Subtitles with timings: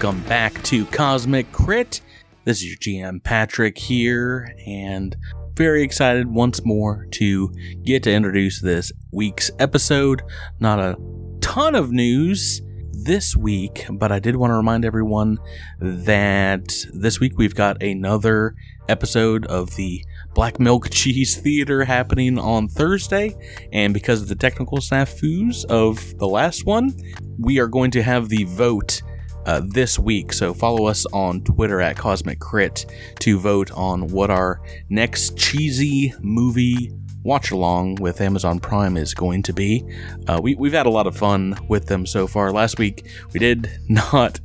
[0.00, 2.02] Welcome back to Cosmic Crit.
[2.44, 5.16] This is your GM Patrick here, and
[5.54, 7.52] very excited once more to
[7.82, 10.22] get to introduce this week's episode.
[10.60, 10.96] Not a
[11.40, 12.62] ton of news
[12.92, 15.38] this week, but I did want to remind everyone
[15.80, 18.54] that this week we've got another
[18.88, 23.34] episode of the Black Milk Cheese Theater happening on Thursday.
[23.72, 26.94] And because of the technical snafus of the last one,
[27.36, 29.02] we are going to have the vote
[29.46, 30.32] uh, this week.
[30.32, 32.86] So follow us on Twitter at Cosmic Crit
[33.20, 36.92] to vote on what our next cheesy movie
[37.22, 39.84] watch along with Amazon Prime is going to be.
[40.26, 42.52] Uh, we, we've had a lot of fun with them so far.
[42.52, 44.40] Last week we did not,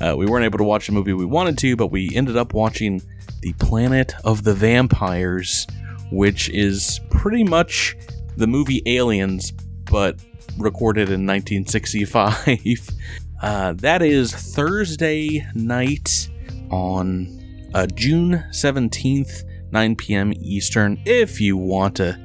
[0.00, 2.54] uh, we weren't able to watch the movie we wanted to, but we ended up
[2.54, 3.02] watching
[3.40, 5.66] The Planet of the Vampires,
[6.12, 7.96] which is pretty much
[8.36, 9.52] the movie Aliens,
[9.90, 10.22] but
[10.58, 12.46] recorded in 1965.
[13.40, 16.28] Uh, that is Thursday night
[16.70, 20.32] on uh, June 17th, 9 p.m.
[20.40, 21.00] Eastern.
[21.06, 22.18] If you want to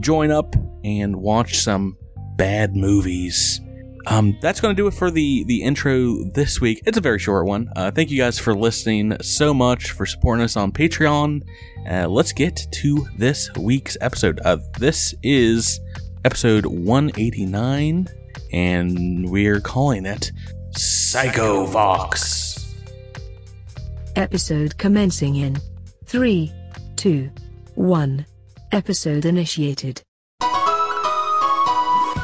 [0.00, 1.96] join up and watch some
[2.36, 3.60] bad movies.
[4.08, 6.80] Um, that's going to do it for the the intro this week.
[6.86, 7.68] It's a very short one.
[7.74, 11.42] Uh, thank you guys for listening so much for supporting us on Patreon.
[11.90, 14.38] Uh, let's get to this week's episode.
[14.44, 15.80] Uh, this is
[16.24, 18.06] episode 189,
[18.52, 20.30] and we're calling it
[20.76, 22.74] Psycho Vox.
[24.14, 25.56] Episode commencing in
[26.04, 26.52] 3,
[26.96, 27.30] 2,
[27.76, 28.26] 1.
[28.72, 30.02] Episode initiated.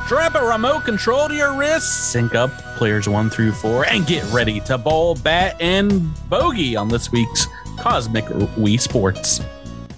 [0.05, 4.30] Strap a remote control to your wrist, sync up players one through four, and get
[4.30, 7.47] ready to bowl, bat, and bogey on this week's
[7.78, 9.41] Cosmic Wii Sports.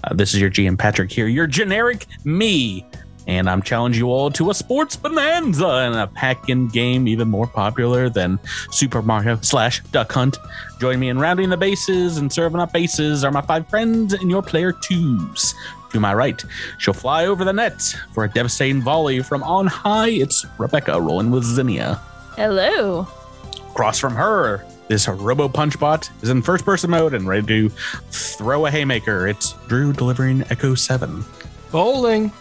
[0.05, 2.85] Uh, this is your GM Patrick here, your generic me,
[3.27, 7.47] and I'm challenging you all to a sports bonanza and a pack-in game even more
[7.47, 8.39] popular than
[8.71, 10.37] Super Mario slash Duck Hunt.
[10.79, 14.29] Join me in rounding the bases and serving up bases are my five friends and
[14.29, 15.53] your player twos.
[15.91, 16.43] To my right,
[16.77, 17.81] she'll fly over the net
[18.13, 20.09] for a devastating volley from on high.
[20.09, 22.01] It's Rebecca rolling with Zinnia.
[22.35, 23.07] Hello.
[23.69, 27.69] Across from her, this Robo Punch Bot is in first person mode and ready to
[28.11, 29.27] throw a haymaker.
[29.27, 31.23] It's Drew delivering Echo 7.
[31.71, 32.31] Bowling.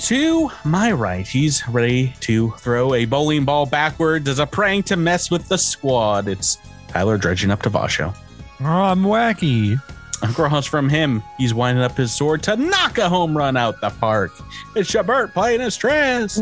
[0.00, 4.96] To my right, he's ready to throw a bowling ball backwards as a prank to
[4.96, 6.26] mess with the squad.
[6.26, 6.56] It's
[6.88, 8.16] Tyler dredging up to Vasho.
[8.60, 9.80] Oh, I'm wacky.
[10.22, 13.90] Across from him, he's winding up his sword to knock a home run out the
[13.90, 14.32] park.
[14.74, 16.38] It's Shabert playing his stress.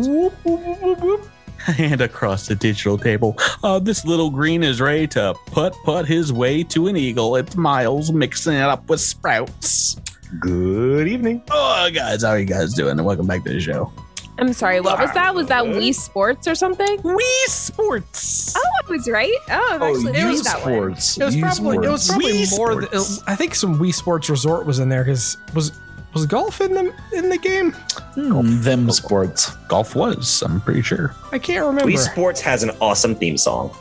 [1.77, 6.33] And across the digital table, uh, this little green is ready to put put his
[6.33, 7.35] way to an eagle.
[7.35, 9.97] It's Miles mixing it up with sprouts.
[10.39, 11.43] Good evening.
[11.51, 12.99] Oh, guys, how are you guys doing?
[12.99, 13.91] And welcome back to the show.
[14.39, 14.81] I'm sorry.
[14.81, 15.35] What was that?
[15.35, 16.99] Was that Wii Sports or something?
[16.99, 18.55] Wii Sports.
[18.57, 19.33] Oh, I was right.
[19.51, 20.73] Oh, I've oh, actually Wii noticed that one.
[20.75, 22.81] It was Wii probably it was probably Wii more.
[22.83, 25.73] Th- I think some Wii Sports Resort was in there because was
[26.15, 27.73] was golf in the in the game?
[28.15, 29.57] Hmm, them sports.
[29.67, 31.15] Golf was, I'm pretty sure.
[31.33, 31.91] I can't remember.
[31.91, 33.75] Wii Sports has an awesome theme song.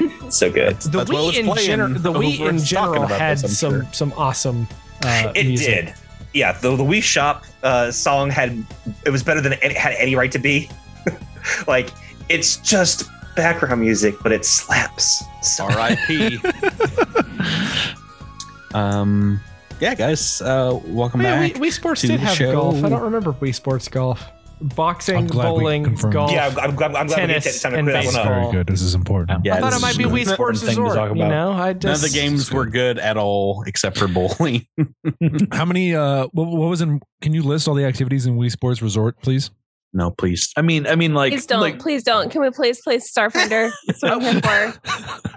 [0.30, 0.76] So good.
[0.76, 3.92] the That's Wii in playing general, the over Wii in general had this, some sure.
[3.92, 4.68] some awesome.
[5.04, 5.86] Uh, it music.
[5.86, 5.94] did.
[6.32, 8.64] Yeah, the, the Wii Shop uh, song had
[9.04, 10.70] it was better than it had any right to be.
[11.66, 11.90] like
[12.28, 15.24] it's just background music, but it slaps.
[15.42, 16.38] So R.I.P.
[18.74, 19.40] um,
[19.80, 21.52] yeah, guys, uh, welcome yeah, back.
[21.54, 22.52] Wii, Wii Sports to did the have show.
[22.52, 22.84] golf.
[22.84, 24.22] I don't remember Wii Sports golf.
[24.60, 26.30] Boxing, I'm glad we bowling, golf.
[26.30, 28.22] yeah, I'm, I'm, I'm glad we did tennis, time to and clear that one baseball.
[28.32, 28.40] up.
[28.40, 28.66] Very good.
[28.66, 29.44] This is important.
[29.44, 30.96] Yeah, I thought this it might is be an Wii important Sports thing to Resort.
[30.96, 31.30] talk You about.
[31.30, 34.66] know, I None just of the games were good at all except for bowling.
[35.52, 35.94] How many?
[35.94, 37.00] Uh, what, what was in?
[37.22, 39.50] Can you list all the activities in Wii Sports Resort, please?
[39.92, 40.52] no, please.
[40.56, 41.60] I mean, I mean, like, Please don't.
[41.60, 42.30] like, please don't.
[42.30, 43.72] Can we please play Starfinder?
[43.86, 44.80] That's what I'm here for.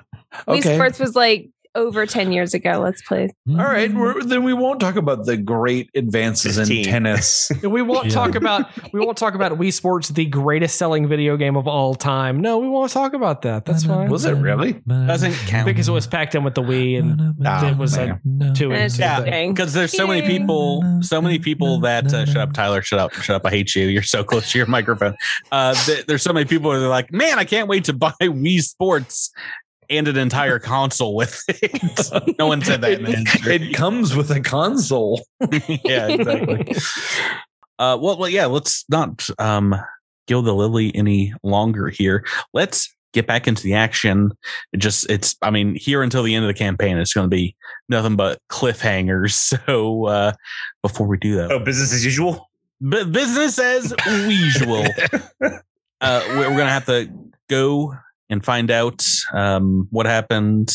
[0.48, 0.76] Wii okay.
[0.76, 2.80] Sports was like over 10 years ago.
[2.84, 3.30] Let's play.
[3.50, 7.52] All right, we're, then we won't talk about the great advances in tennis.
[7.64, 8.12] we won't Yeah.
[8.14, 11.96] talk about we won't talk about Wii Sports, the greatest selling video game of all
[11.96, 12.42] time.
[12.42, 13.66] No, we won't talk about that.
[13.66, 14.10] That's fine.
[14.10, 14.74] Was it really?
[14.88, 15.66] Doesn't count.
[15.66, 17.36] because it was packed in with the Wii and
[17.68, 18.54] it was a man.
[18.54, 19.00] two And inch.
[19.00, 19.22] Yeah.
[19.48, 22.82] because there's so many people, so many people that uh, shut up, Tyler.
[22.82, 23.46] Shut up, shut up.
[23.46, 23.88] I hate you.
[23.88, 25.16] You're so close to your microphone.
[25.52, 25.76] Uh,
[26.08, 29.32] there's so many people that are like, man, I can't wait to buy Wii Sports
[29.98, 32.36] and an entire console with it.
[32.40, 33.00] no one said that.
[33.00, 35.22] in It, it comes with a console.
[35.86, 36.76] yeah, exactly.
[37.80, 38.46] uh, well, well, yeah.
[38.46, 39.76] Let's not um,
[40.28, 42.26] gild the lily any longer here.
[42.54, 44.32] Let's get back into the action.
[44.74, 45.36] It just, it's.
[45.42, 47.56] I mean, here until the end of the campaign, it's going to be
[47.90, 49.54] nothing but cliffhangers.
[49.66, 50.34] So uh,
[50.82, 52.50] before we do that, Oh, business as usual.
[52.82, 53.94] Bu- business as
[54.28, 54.84] usual.
[55.42, 57.10] uh, we're going to have to
[57.50, 57.96] go
[58.30, 59.04] and find out
[59.34, 60.74] um, what happened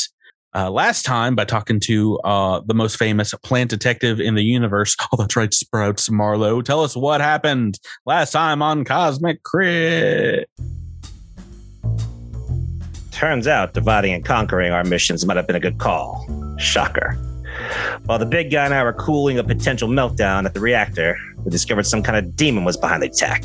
[0.55, 4.97] uh, last time by talking to uh, the most famous plant detective in the universe.
[5.11, 6.61] Oh, that's right, Sprouts Marlowe.
[6.61, 10.51] Tell us what happened last time on Cosmic Crit.
[13.11, 16.27] Turns out dividing and conquering our missions might have been a good call.
[16.59, 17.15] Shocker.
[18.05, 21.51] While the big guy and I were cooling a potential meltdown at the reactor, we
[21.51, 23.45] discovered some kind of demon was behind the attack.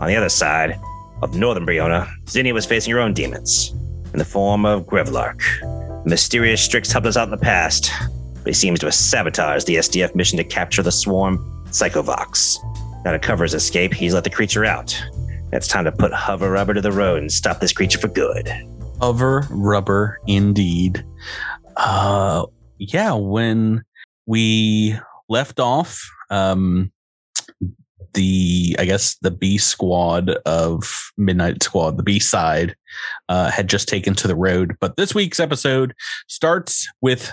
[0.00, 0.78] On the other side
[1.22, 3.70] of northern Briona, Zinnia was facing her own demons
[4.12, 5.42] in the form of Grevlark.
[6.04, 7.90] The mysterious Strix helped us out in the past,
[8.34, 11.38] but he seems to have sabotaged the SDF mission to capture the swarm
[11.70, 12.56] Psychovox.
[13.04, 15.00] Now to cover his escape, he's let the creature out.
[15.52, 18.50] It's time to put hover rubber to the road and stop this creature for good.
[19.00, 21.04] Hover rubber, indeed.
[21.76, 22.46] Uh,
[22.78, 23.84] yeah, when
[24.26, 24.98] we
[25.28, 26.92] left off, um,
[28.14, 32.76] the I guess the B squad of Midnight Squad, the B side,
[33.28, 34.76] uh, had just taken to the road.
[34.80, 35.94] But this week's episode
[36.26, 37.32] starts with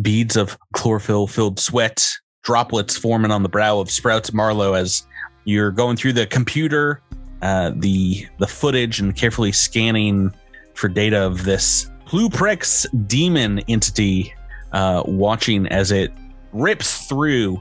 [0.00, 2.06] beads of chlorophyll filled sweat,
[2.42, 5.06] droplets forming on the brow of Sprouts Marlowe as
[5.44, 7.02] you're going through the computer,
[7.42, 10.32] uh, the the footage, and carefully scanning
[10.74, 14.32] for data of this Pluprex demon entity,
[14.72, 16.12] uh, watching as it
[16.52, 17.60] rips through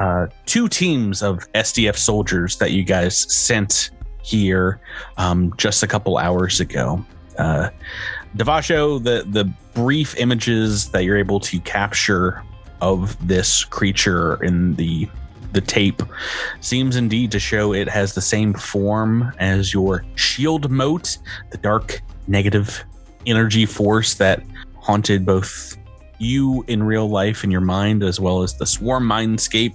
[0.00, 3.90] uh, two teams of SDF soldiers that you guys sent
[4.22, 4.80] here
[5.18, 7.04] um, just a couple hours ago.
[7.38, 7.68] Uh,
[8.98, 9.44] the the
[9.74, 12.42] brief images that you're able to capture
[12.80, 15.06] of this creature in the
[15.52, 16.02] the tape
[16.60, 21.18] seems indeed to show it has the same form as your shield mote,
[21.50, 22.84] the dark negative
[23.26, 24.42] energy force that
[24.76, 25.76] haunted both
[26.20, 29.74] you in real life in your mind as well as the swarm mindscape.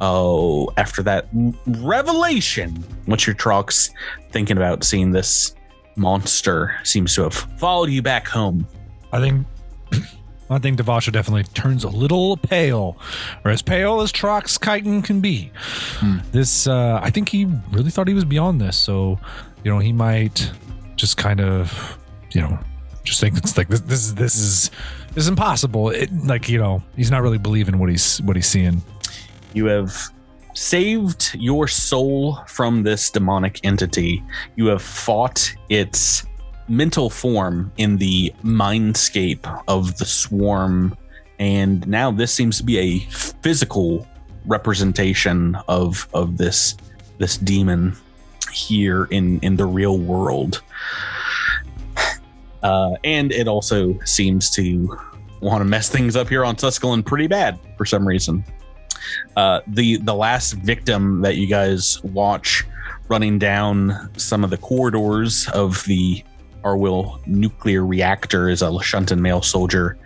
[0.00, 1.28] Oh, after that
[1.66, 3.90] revelation, what's your Trox
[4.30, 5.54] thinking about seeing this
[5.96, 8.66] monster seems to have followed you back home?
[9.12, 9.46] I think
[10.50, 12.96] I think Devasho definitely turns a little pale,
[13.44, 15.50] or as pale as Trox Chitin can be.
[15.98, 16.18] Hmm.
[16.32, 19.18] This, uh, I think he really thought he was beyond this, so
[19.64, 20.50] you know he might
[20.96, 21.98] just kind of,
[22.32, 22.58] you know,
[23.04, 23.80] just think it's like this.
[23.80, 24.70] This is this is
[25.16, 25.90] is impossible.
[25.90, 28.82] It, like you know, he's not really believing what he's what he's seeing.
[29.52, 30.10] You have
[30.54, 34.22] saved your soul from this demonic entity.
[34.56, 36.24] You have fought its
[36.68, 40.96] mental form in the mindscape of the swarm.
[41.38, 44.06] And now this seems to be a physical
[44.46, 46.76] representation of of this
[47.18, 47.96] this demon
[48.52, 50.62] here in in the real world.
[52.62, 54.98] Uh, and it also seems to
[55.40, 58.44] want to mess things up here on Tusculin pretty bad for some reason.
[59.36, 62.64] Uh, the the last victim that you guys watch
[63.08, 66.22] running down some of the corridors of the
[66.62, 69.98] Arwil nuclear reactor is a Lashuntan male soldier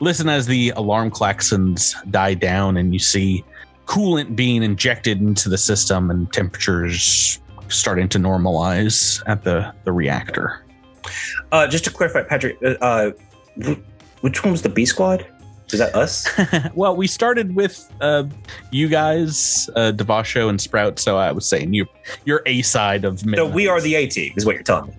[0.00, 3.44] listen as the alarm klaxons die down and you see
[3.86, 10.64] coolant being injected into the system and temperatures starting to normalize at the, the reactor.
[11.52, 13.10] Uh, just to clarify, Patrick, uh, uh,
[14.20, 15.26] which one was the B squad?
[15.72, 16.28] Is that us?
[16.74, 18.24] well, we started with uh,
[18.70, 20.98] you guys, uh, Devasho and Sprout.
[21.00, 21.86] So I was saying you,
[22.24, 24.96] you're A side of so we are the A team, is what you're telling me.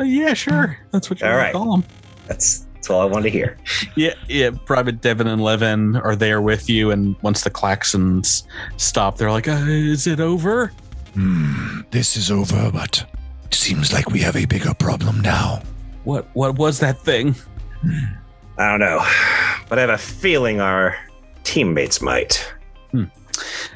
[0.00, 0.78] Uh, yeah, sure.
[0.92, 1.48] That's what you All right.
[1.48, 1.84] to call them.
[2.28, 3.56] That's that's all I wanted to hear.
[3.96, 4.50] Yeah, yeah.
[4.64, 8.44] Private Devin and Levin are there with you, and once the klaxons
[8.76, 10.72] stop, they're like, uh, "Is it over?"
[11.14, 13.04] Hmm, this is over, but
[13.44, 15.60] it seems like we have a bigger problem now.
[16.04, 17.34] What What was that thing?
[18.58, 19.04] I don't know,
[19.68, 20.96] but I have a feeling our
[21.44, 22.52] teammates might.
[22.92, 23.04] Hmm.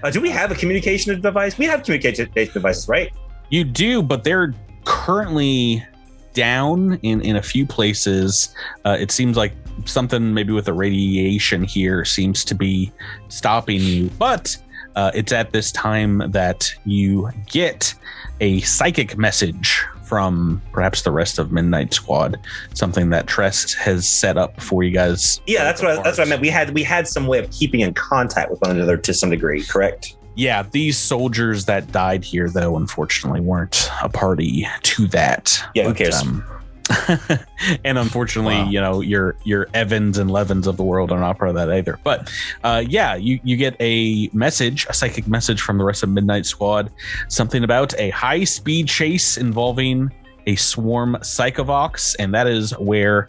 [0.03, 1.59] Uh, do we have a communication device?
[1.59, 3.13] We have communication devices, right?
[3.51, 4.55] You do, but they're
[4.85, 5.85] currently
[6.33, 8.55] down in in a few places.
[8.85, 9.53] Uh, it seems like
[9.85, 12.93] something maybe with the radiation here seems to be
[13.29, 14.57] stopping you, but.
[14.95, 17.95] Uh, it's at this time that you get
[18.43, 22.39] a psychic message from perhaps the rest of Midnight Squad,
[22.75, 25.41] something that Tress has set up for you guys.
[25.47, 26.43] Yeah, that's what I, that's what I meant.
[26.43, 29.31] We had we had some way of keeping in contact with one another to some
[29.31, 30.17] degree, correct?
[30.35, 35.63] Yeah, these soldiers that died here, though, unfortunately, weren't a party to that.
[35.75, 36.23] Yeah, who cares?
[36.23, 36.45] um,
[37.85, 38.69] and unfortunately, Wow.
[38.71, 41.71] you know, your your Evans and Levins of the world are not part of that
[41.71, 41.99] either.
[42.03, 42.31] But
[42.65, 46.45] uh, yeah, you you get a message, a psychic message from the rest of Midnight
[46.47, 46.91] Squad,
[47.29, 50.11] something about a high speed chase involving
[50.47, 53.29] a swarm psychovox, and that is where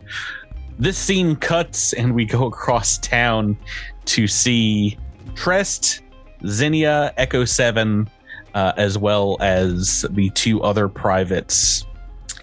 [0.80, 3.56] this scene cuts, and we go across town
[4.06, 4.98] to see
[5.36, 6.02] Tress,
[6.46, 8.10] Zinnia, Echo Seven,
[8.54, 11.86] uh, as well as the two other privates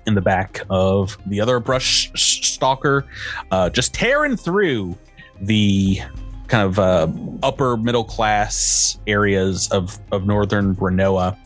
[0.06, 3.06] in the back of the other brush stalker,
[3.50, 4.96] uh, just tearing through
[5.40, 6.00] the
[6.48, 7.06] kind of uh,
[7.42, 11.36] upper middle class areas of, of northern Brenoa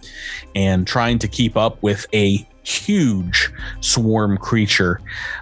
[0.55, 5.01] and trying to keep up with a huge swarm creature.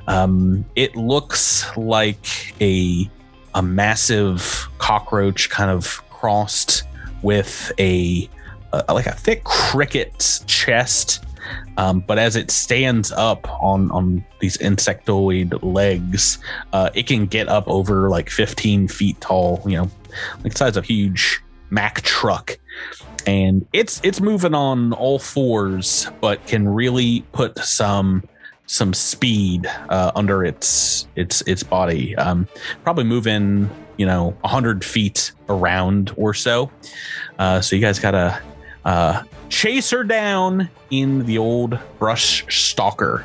[0.09, 3.09] Um, it looks like a
[3.55, 6.85] a massive cockroach kind of crossed
[7.23, 8.29] with a,
[8.73, 11.25] a like a thick cricket's chest
[11.77, 16.39] um, but as it stands up on on these insectoid legs,
[16.73, 19.63] uh, it can get up over like 15 feet tall.
[19.67, 19.91] You know,
[20.43, 22.59] like the size of a huge Mack truck,
[23.27, 28.23] and it's it's moving on all fours, but can really put some
[28.67, 32.15] some speed uh, under its its its body.
[32.17, 32.47] Um,
[32.85, 36.71] probably moving you know 100 feet around or so.
[37.39, 38.41] Uh, so you guys gotta
[38.85, 43.25] uh, chase her down in the old brush stalker.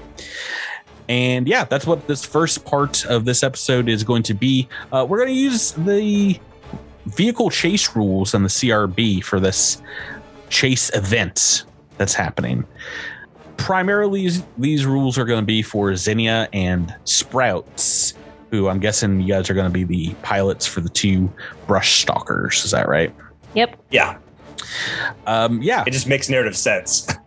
[1.10, 4.68] And yeah, that's what this first part of this episode is going to be.
[4.92, 6.38] Uh, we're going to use the
[7.06, 9.82] vehicle chase rules and the CRB for this
[10.50, 11.64] chase event
[11.98, 12.66] that's happening.
[13.56, 18.14] Primarily, these rules are going to be for Zinnia and Sprouts,
[18.52, 21.32] who I'm guessing you guys are going to be the pilots for the two
[21.68, 22.64] brush stalkers.
[22.66, 23.14] Is that right?
[23.54, 23.78] Yep.
[23.92, 24.18] Yeah,
[25.26, 25.84] Um, yeah.
[25.88, 27.08] it just makes narrative sense.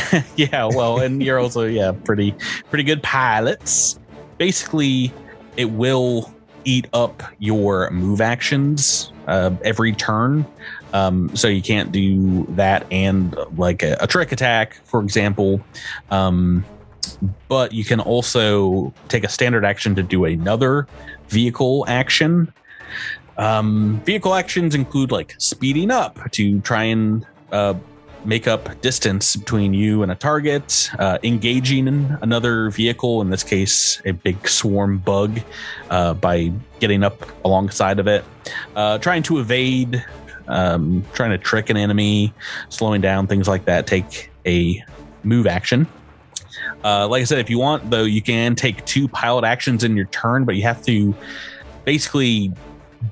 [0.36, 2.32] yeah, well, and you're also yeah pretty
[2.70, 3.98] pretty good pilots.
[4.38, 5.12] Basically,
[5.56, 6.32] it will
[6.64, 10.46] eat up your move actions uh, every turn.
[10.92, 15.60] Um, so you can't do that and like a, a trick attack, for example.
[16.10, 16.64] Um,
[17.48, 20.86] but you can also take a standard action to do another
[21.28, 22.52] vehicle action.
[23.36, 27.74] Um, vehicle actions include like speeding up to try and uh,
[28.24, 31.88] make up distance between you and a target, uh, engaging
[32.20, 35.40] another vehicle, in this case, a big swarm bug,
[35.90, 38.24] uh, by getting up alongside of it,
[38.76, 40.04] uh, trying to evade,
[40.48, 42.32] um, trying to trick an enemy,
[42.68, 43.86] slowing down, things like that.
[43.86, 44.82] Take a
[45.22, 45.86] move action.
[46.84, 49.96] Uh, like I said, if you want, though, you can take two pilot actions in
[49.96, 51.14] your turn, but you have to
[51.84, 52.52] basically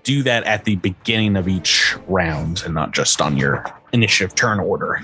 [0.03, 4.61] do that at the beginning of each round and not just on your initiative turn
[4.61, 5.01] order.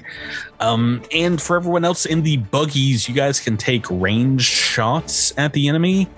[0.61, 5.53] Um, and for everyone else in the buggies, you guys can take ranged shots at
[5.53, 6.09] the enemy.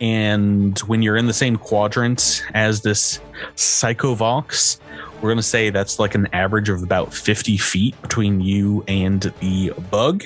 [0.00, 3.20] And when you're in the same quadrant as this
[3.56, 4.78] Psychovox,
[5.16, 9.22] we're going to say that's like an average of about 50 feet between you and
[9.40, 10.24] the bug.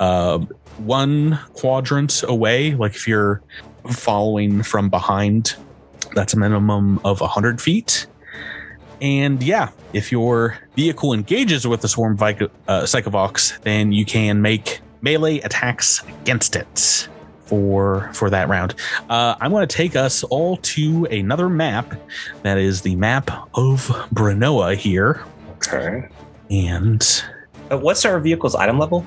[0.00, 0.38] Uh,
[0.78, 3.42] one quadrant away, like if you're
[3.90, 5.54] following from behind,
[6.14, 8.06] that's a minimum of 100 feet.
[9.00, 14.42] And yeah, if your vehicle engages with the swarm Vico- uh, Psychovox, then you can
[14.42, 17.08] make melee attacks against it
[17.44, 18.74] for for that round.
[19.08, 21.94] Uh, I'm going to take us all to another map.
[22.42, 25.24] That is the map of Brenoa here.
[25.56, 26.08] Okay.
[26.50, 27.02] And
[27.70, 29.06] Uh, what's our vehicle's item level?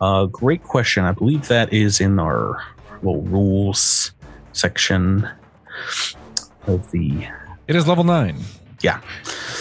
[0.00, 1.04] Uh, great question.
[1.04, 2.62] I believe that is in our
[3.02, 4.12] little rules
[4.52, 5.28] section
[6.66, 7.26] of the
[7.68, 8.36] It is level nine.
[8.82, 9.00] Yeah.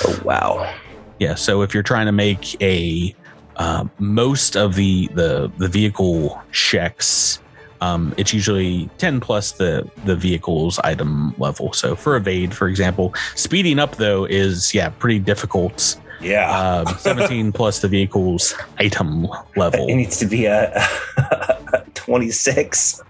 [0.06, 0.74] Oh wow.
[1.20, 3.16] Yeah, so if you're trying to make a
[3.56, 7.40] uh, most of the the the vehicle checks,
[7.82, 11.72] um, it's usually ten plus the the vehicle's item level.
[11.74, 15.98] So for evade, for example, speeding up though is yeah pretty difficult.
[16.24, 16.84] Yeah.
[16.88, 19.88] Um, Seventeen plus the vehicle's item level.
[19.88, 20.88] it needs to be a
[21.96, 23.02] 26.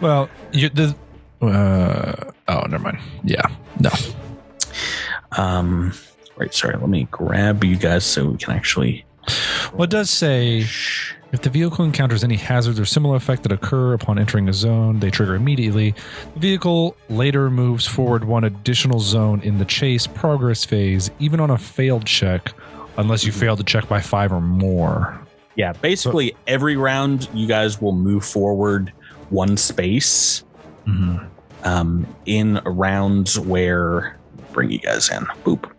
[0.00, 0.94] Well, you the.
[1.42, 2.98] Uh, oh, never mind.
[3.22, 3.46] Yeah,
[3.80, 3.90] no.
[5.36, 5.92] Um,
[6.36, 6.76] right, sorry.
[6.76, 9.04] Let me grab you guys so we can actually.
[9.72, 10.58] Well, it does say
[11.32, 15.00] if the vehicle encounters any hazards or similar effect that occur upon entering a zone,
[15.00, 15.94] they trigger immediately.
[16.34, 21.50] The vehicle later moves forward one additional zone in the chase progress phase, even on
[21.50, 22.52] a failed check,
[22.98, 25.20] unless you fail to check by five or more.
[25.56, 28.92] Yeah, basically every round you guys will move forward
[29.30, 30.44] one space.
[30.86, 31.26] Mhm.
[31.64, 34.18] um, in rounds where
[34.52, 35.70] bring you guys in boop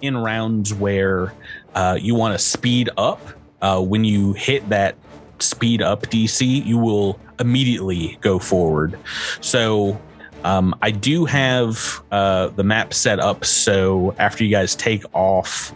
[0.00, 1.32] in rounds where
[1.74, 3.20] uh, you want to speed up
[3.62, 4.96] uh, when you hit that
[5.38, 8.98] speed up dc you will immediately go forward
[9.40, 9.98] so
[10.44, 15.74] um, i do have uh, the map set up so after you guys take off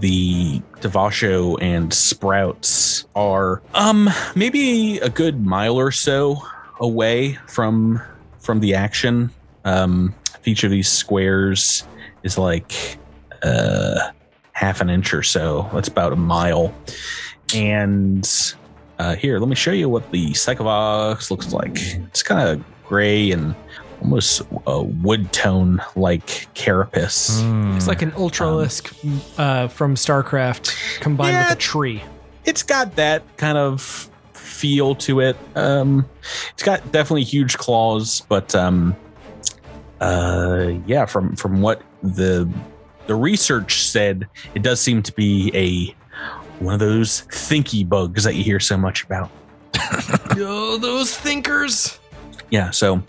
[0.00, 6.38] the Devasho and Sprouts are um maybe a good mile or so
[6.80, 8.00] away from
[8.38, 9.30] from the action.
[9.64, 11.86] Um, each of these squares
[12.22, 12.98] is like
[13.42, 14.10] uh,
[14.54, 15.68] half an inch or so.
[15.74, 16.74] That's about a mile.
[17.54, 18.28] And
[18.98, 21.76] uh, here, let me show you what the Psychovox looks like.
[21.76, 23.54] It's kind of gray and
[24.00, 27.40] almost a wood tone like carapace.
[27.40, 27.76] Mm.
[27.76, 28.92] It's like an ultralisk
[29.38, 31.48] uh, from StarCraft combined Yeah.
[31.48, 32.02] with a tree.
[32.44, 35.36] it's got that kind of feel to it.
[35.56, 36.06] Um,
[36.52, 38.94] it's got definitely huge claws, but um,
[40.00, 42.48] uh, yeah, from from what the
[43.06, 45.94] the research said, it does seem to be a
[46.62, 49.30] one of those thinky bugs that you hear so much about.
[50.36, 51.98] oh, those thinkers.
[52.50, 53.02] Yeah, so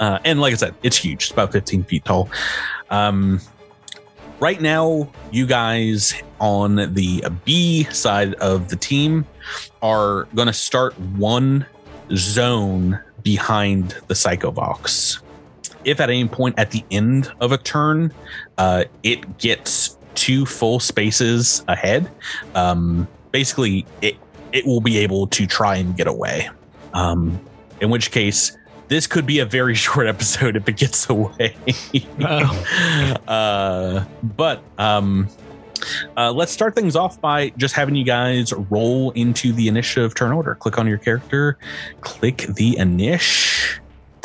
[0.00, 1.24] uh, and like I said, it's huge.
[1.24, 2.28] It's about 15 feet tall.
[2.90, 3.40] Um,
[4.40, 9.26] right now, you guys on the B side of the team
[9.82, 11.66] are going to start one
[12.14, 15.20] zone behind the Psychovox.
[15.84, 18.12] If at any point at the end of a turn,
[18.58, 22.10] uh, it gets two full spaces ahead,
[22.54, 24.16] um, basically it
[24.52, 26.48] it will be able to try and get away.
[26.92, 27.40] Um,
[27.80, 31.56] in which case, this could be a very short episode if it gets away.
[33.26, 35.28] uh, but um,
[36.16, 40.32] uh, let's start things off by just having you guys roll into the initiative turn
[40.32, 40.54] order.
[40.54, 41.58] Click on your character,
[42.00, 43.80] click the initiative,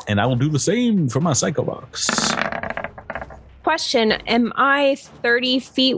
[0.10, 2.10] and I will do the same for my Psychovox.
[3.64, 5.98] Question Am I 30 feet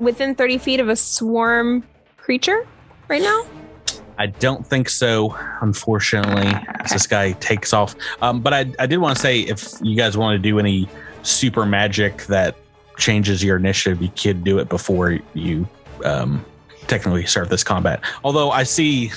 [0.00, 1.84] within 30 feet of a swarm
[2.16, 2.66] creature
[3.08, 3.46] right now?
[4.18, 7.94] I don't think so, unfortunately, as this guy takes off.
[8.20, 10.88] Um, but I, I did want to say if you guys want to do any
[11.22, 12.56] super magic that
[12.98, 15.68] changes your initiative, you could do it before you
[16.04, 16.44] um,
[16.88, 18.00] technically start this combat.
[18.24, 19.12] Although I see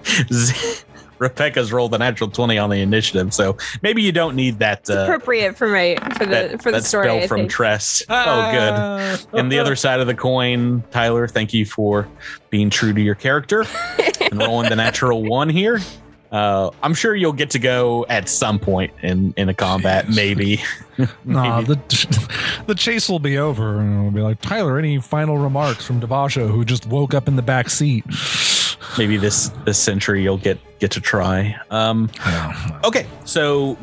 [1.18, 4.88] Rebecca's rolled a natural 20 on the initiative, so maybe you don't need that.
[4.88, 7.06] Uh, appropriate for my for the that, for the that story.
[7.06, 7.50] spell I from think.
[7.50, 8.02] Tress.
[8.08, 9.38] Oh, good.
[9.38, 12.08] And the other side of the coin, Tyler, thank you for
[12.50, 13.64] being true to your character
[14.20, 15.80] and rolling the natural one here.
[16.32, 20.62] Uh, I'm sure you'll get to go at some point in in a combat, maybe.
[21.26, 21.74] Nah, Maybe.
[21.74, 24.78] the the chase will be over, and we'll be like Tyler.
[24.78, 28.02] Any final remarks from Devasho, who just woke up in the back seat?
[28.98, 31.58] Maybe this this century you'll get get to try.
[31.70, 32.10] Um,
[32.84, 33.78] okay, so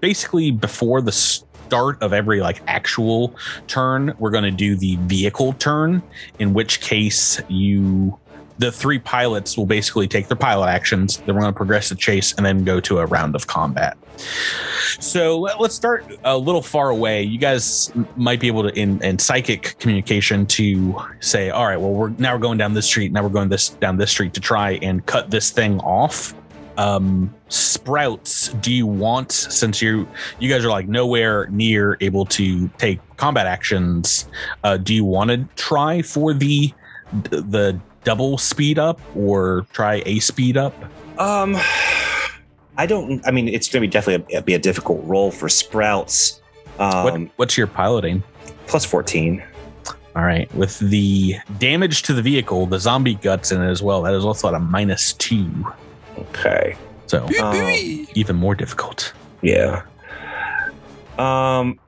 [0.00, 3.34] basically before the start of every like actual
[3.66, 6.02] turn, we're going to do the vehicle turn.
[6.38, 8.18] In which case, you
[8.58, 11.18] the three pilots will basically take their pilot actions.
[11.18, 13.96] Then we're going to progress the chase and then go to a round of combat.
[15.00, 17.22] So let- let's start a little far away.
[17.22, 21.92] You guys might be able to, in, in psychic communication, to say, "All right, well,
[21.92, 23.12] we're now we're going down this street.
[23.12, 26.34] Now we're going this down this street to try and cut this thing off."
[26.76, 30.06] Um, Sprouts, do you want since you
[30.38, 34.28] you guys are like nowhere near able to take combat actions?
[34.64, 36.72] Uh, do you want to try for the
[37.22, 40.72] the double speed up or try a speed up?
[41.18, 41.56] Um,
[42.78, 43.20] I don't.
[43.26, 46.40] I mean, it's going to be definitely a, be a difficult roll for Sprouts.
[46.78, 48.22] what, Um, what's your piloting?
[48.66, 49.42] plus fourteen.
[50.16, 54.00] All right, with the damage to the vehicle, the zombie guts in it as well.
[54.02, 55.50] That is also at a minus two,
[56.18, 56.76] Okay.
[57.06, 59.12] so Um, even more difficult.
[59.42, 59.82] yeah.
[61.18, 61.78] Um,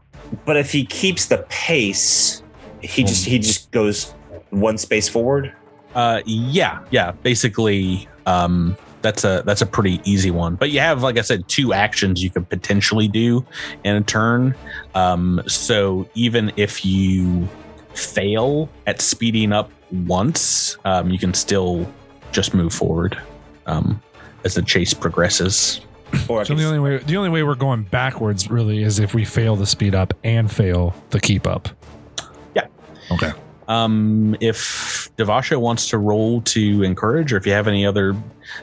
[0.44, 2.42] but if he keeps the pace,
[2.82, 4.12] he just he just goes
[4.50, 5.52] one space forward.
[5.94, 7.12] Uh, yeah, yeah.
[7.22, 10.56] Basically, um, that's a that's a pretty easy one.
[10.56, 13.44] But you have, like I said, two actions you could potentially do
[13.84, 14.54] in a turn.
[14.94, 17.48] Um, so even if you
[17.94, 21.90] fail at speeding up once, um, you can still
[22.32, 23.20] just move forward
[23.66, 24.00] um,
[24.44, 25.80] as the chase progresses.
[26.28, 29.14] Or I So the only way the only way we're going backwards really is if
[29.14, 31.68] we fail the speed up and fail the keep up.
[32.54, 32.66] Yeah.
[33.12, 33.32] Okay.
[33.68, 38.14] Um, if Devasho wants to roll to encourage, or if you have any other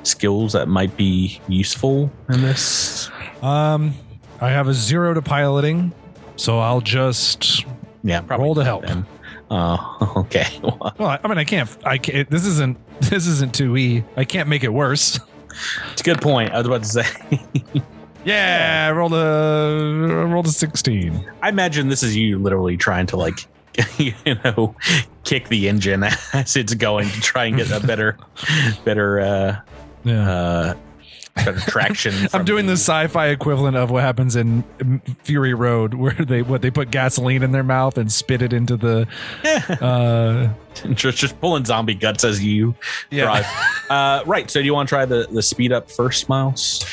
[0.03, 3.09] skills that might be useful in this,
[3.41, 3.93] Um,
[4.41, 5.91] I have a zero to piloting,
[6.35, 7.65] so I'll just
[8.03, 8.85] yeah, Roll to help.
[8.85, 9.05] then.
[9.51, 10.45] Oh, okay.
[10.61, 11.69] Well, I, I mean, I can't.
[11.85, 12.29] I can't.
[12.29, 12.77] This isn't.
[12.99, 14.03] This isn't two E.
[14.15, 15.19] I can't make it worse.
[15.91, 16.51] It's a good point.
[16.51, 17.05] I was about to say.
[18.25, 21.29] Yeah, I rolled a I rolled a sixteen.
[21.41, 23.45] I imagine this is you literally trying to like,
[23.97, 24.13] you
[24.43, 24.75] know,
[25.23, 28.17] kick the engine as it's going to try and get a better,
[28.85, 29.59] better, uh,
[30.03, 30.31] Yeah.
[30.31, 30.75] uh,
[31.35, 32.13] better traction.
[32.33, 34.63] I'm doing the sci-fi equivalent of what happens in
[35.23, 38.77] Fury Road, where they what they put gasoline in their mouth and spit it into
[38.77, 39.07] the.
[39.79, 40.49] Uh,
[40.93, 42.73] just just pulling zombie guts as you
[43.11, 43.23] yeah.
[43.25, 43.45] drive.
[43.89, 44.49] Uh, right.
[44.49, 46.83] So do you want to try the the speed up first, Miles?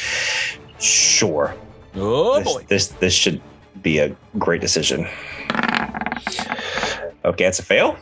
[0.78, 1.54] Sure.
[1.94, 2.64] Oh this, boy.
[2.68, 3.40] This this should
[3.82, 5.06] be a great decision.
[7.24, 7.96] Okay, it's a fail.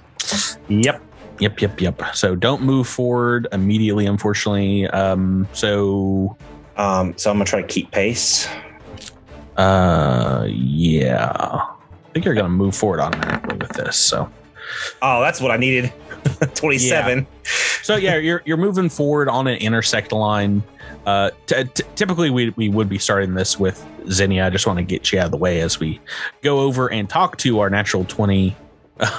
[0.68, 1.00] Yep.
[1.38, 2.02] Yep, yep, yep.
[2.14, 4.86] So don't move forward immediately, unfortunately.
[4.88, 6.36] Um, so
[6.76, 8.46] Um, so I'm gonna try to keep pace.
[9.56, 11.30] uh yeah.
[11.34, 13.96] I think you're gonna move forward automatically with this.
[13.96, 14.30] So
[15.02, 15.92] Oh, that's what I needed.
[16.54, 17.26] 27.
[17.82, 20.62] so yeah, you're you're moving forward on an intersect line.
[21.04, 24.46] Uh, t- t- typically we we would be starting this with Zinnia.
[24.46, 26.00] I just want to get you out of the way as we
[26.42, 28.56] go over and talk to our natural twenty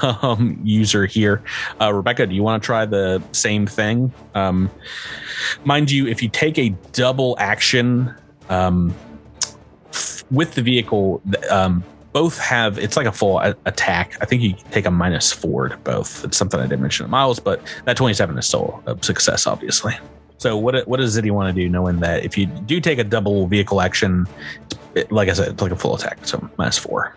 [0.01, 1.41] um, user here.
[1.79, 4.13] Uh, Rebecca, do you want to try the same thing?
[4.35, 4.69] Um,
[5.63, 8.13] mind you, if you take a double action
[8.49, 8.93] um,
[9.89, 14.17] f- with the vehicle, um, both have it's like a full a- attack.
[14.21, 16.23] I think you take a minus four to both.
[16.23, 19.95] It's something I didn't mention to Miles, but that 27 is still a success, obviously.
[20.37, 23.03] So what what does Ziddy want to do, knowing that if you do take a
[23.03, 24.27] double vehicle action,
[24.93, 27.15] it, like I said, it's like a full attack, so minus four.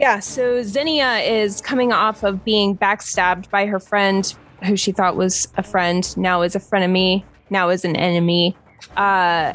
[0.00, 4.34] Yeah, so Zinnia is coming off of being backstabbed by her friend,
[4.64, 8.56] who she thought was a friend, now is a frenemy, now is an enemy.
[8.96, 9.52] Uh,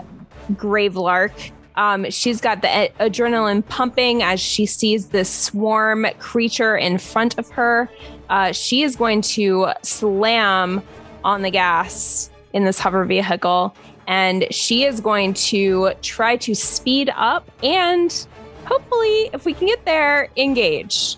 [0.52, 1.52] Gravelark.
[1.76, 7.40] Um, she's got the a- adrenaline pumping as she sees this swarm creature in front
[7.40, 7.90] of her.
[8.30, 10.84] Uh, she is going to slam
[11.24, 13.76] on the gas in this hover vehicle,
[14.08, 18.28] and she is going to try to speed up and
[18.66, 21.18] hopefully, if we can get there, engage.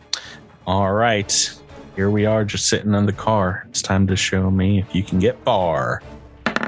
[0.66, 1.54] All right,
[1.96, 3.66] here we are, just sitting in the car.
[3.70, 6.02] It's time to show me if you can get far.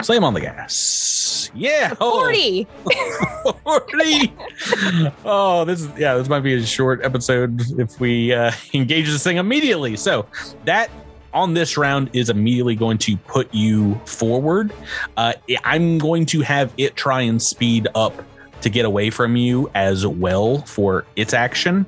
[0.01, 1.51] Slam on the gas.
[1.53, 2.21] Yeah, oh.
[2.21, 2.67] 40.
[3.63, 4.33] 40.
[5.25, 9.23] oh, this is yeah, this might be a short episode if we uh, engage this
[9.23, 9.97] thing immediately.
[9.97, 10.25] So
[10.65, 10.89] that
[11.33, 14.73] on this round is immediately going to put you forward.
[15.17, 18.13] Uh, I'm going to have it try and speed up
[18.61, 21.85] to get away from you as well for its action.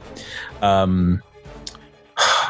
[0.62, 1.22] Um,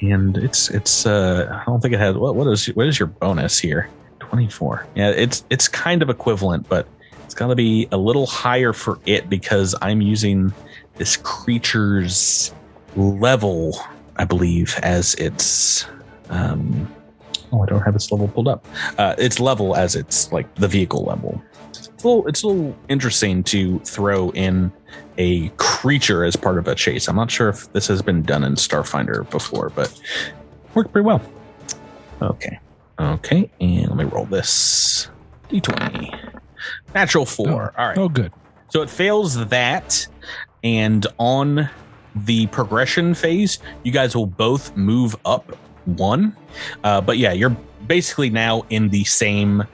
[0.00, 3.08] and it's it's uh, I don't think it has what what is what is your
[3.08, 3.88] bonus here?
[4.20, 4.86] 24.
[4.94, 6.88] Yeah, it's it's kind of equivalent, but
[7.24, 10.52] it's got to be a little higher for it because I'm using
[10.96, 12.52] this creature's
[12.96, 13.78] level,
[14.16, 15.86] I believe, as its.
[16.30, 16.92] Um,
[17.52, 18.66] oh, I don't have its level pulled up.
[18.98, 21.42] Uh, its level as its like the vehicle level.
[22.04, 24.70] It's a little, it's a little interesting to throw in
[25.16, 27.08] a creature as part of a chase.
[27.08, 29.98] I'm not sure if this has been done in Starfinder before, but
[30.74, 31.22] worked pretty well.
[32.20, 32.58] Okay.
[32.98, 35.08] Okay, and let me roll this
[35.48, 36.42] d20.
[36.94, 37.72] Natural four.
[37.78, 37.96] All right.
[37.96, 38.32] Oh, good.
[38.68, 40.06] So it fails that,
[40.62, 41.70] and on
[42.14, 46.36] the progression phase, you guys will both move up one.
[46.82, 49.64] Uh, but yeah, you're basically now in the same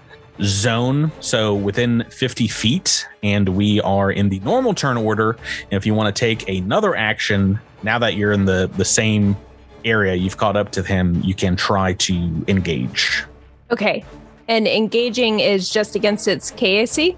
[0.43, 5.33] zone, so within 50 feet, and we are in the normal turn order.
[5.71, 9.37] And if you want to take another action, now that you're in the the same
[9.85, 13.25] area, you've caught up to him, you can try to engage.
[13.71, 14.05] Okay.
[14.49, 17.17] And engaging is just against its KAC?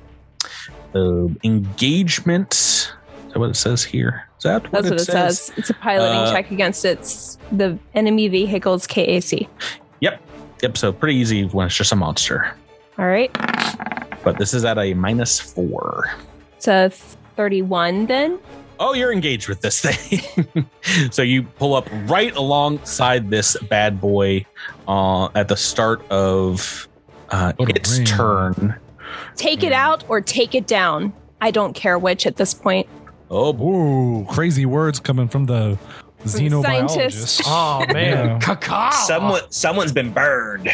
[0.95, 2.53] Uh, engagement.
[2.53, 2.93] Is
[3.33, 4.29] that what it says here?
[4.37, 5.53] Is that what That's what it says.
[5.57, 9.49] It's a piloting Uh, check against its the enemy vehicle's KAC.
[10.01, 10.23] Yep.
[10.63, 10.77] Yep.
[10.77, 12.55] So pretty easy when it's just a monster.
[12.99, 13.31] All right.
[14.23, 16.11] But this is at a minus four.
[16.59, 16.91] So
[17.37, 18.39] 31 then.
[18.79, 20.67] Oh, you're engaged with this thing.
[21.11, 24.45] so you pull up right alongside this bad boy
[24.89, 26.89] uh, at the start of
[27.31, 28.07] uh, its ring.
[28.07, 28.75] turn.
[29.37, 31.13] Take it out or take it down.
[31.41, 32.89] I don't care which at this point.
[33.31, 33.73] Oh, boy.
[33.75, 35.79] Ooh, crazy words coming from the
[36.25, 37.41] scientist.
[37.41, 37.43] xenobiologist.
[37.47, 38.39] Oh man, Yeah.
[38.41, 38.93] Caca.
[38.93, 40.71] Someone someone's been burned.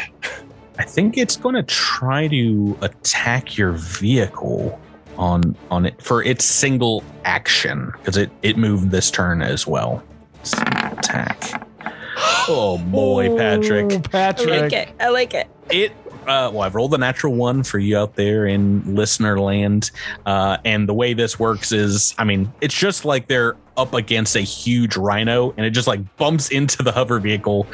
[0.78, 4.80] I think it's going to try to attack your vehicle
[5.16, 10.02] on on it for its single action because it it moved this turn as well.
[10.42, 11.64] Single attack.
[12.50, 13.92] Oh boy, Patrick.
[13.92, 14.88] Oh, I like it.
[14.98, 15.48] I like it.
[15.70, 15.92] it
[16.28, 19.90] uh, well i've rolled a natural one for you out there in listener land
[20.26, 24.36] uh, and the way this works is i mean it's just like their up against
[24.36, 27.66] a huge rhino and it just like bumps into the hover vehicle,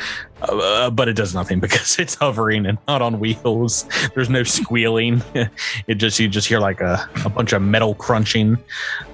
[0.42, 3.86] uh, but it does nothing because it's hovering and not on wheels.
[4.14, 5.22] There's no squealing.
[5.86, 8.58] it just you just hear like a, a bunch of metal crunching,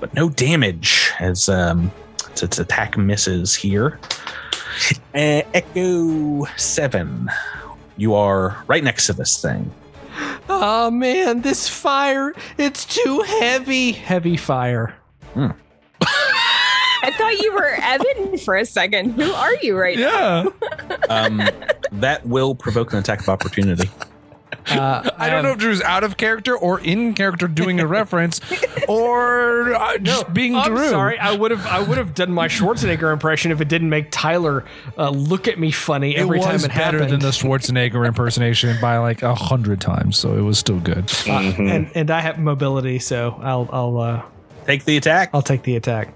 [0.00, 1.90] but no damage as um,
[2.30, 3.98] its, its attack misses here.
[5.14, 7.30] Uh, Echo seven,
[7.96, 9.70] you are right next to this thing.
[10.48, 13.92] Oh man, this fire, it's too heavy.
[13.92, 14.94] Heavy fire.
[17.02, 19.12] I thought you were Evan for a second.
[19.12, 20.52] Who are you right now?
[21.08, 21.42] Um,
[21.92, 23.88] that will provoke an attack of opportunity.
[24.66, 28.40] Uh, I don't know if Drew's out of character or in character doing a reference
[28.88, 30.88] or uh, just being I'm Drew.
[30.90, 31.18] sorry.
[31.18, 34.64] I would have I would have done my Schwarzenegger impression if it didn't make Tyler
[34.98, 37.10] uh, look at me funny every was time it better happened.
[37.10, 41.10] than the Schwarzenegger impersonation by like a hundred times, so it was still good.
[41.26, 44.22] Uh, and and I have mobility, so I'll I'll uh,
[44.66, 45.30] Take the attack.
[45.32, 46.12] I'll take the attack.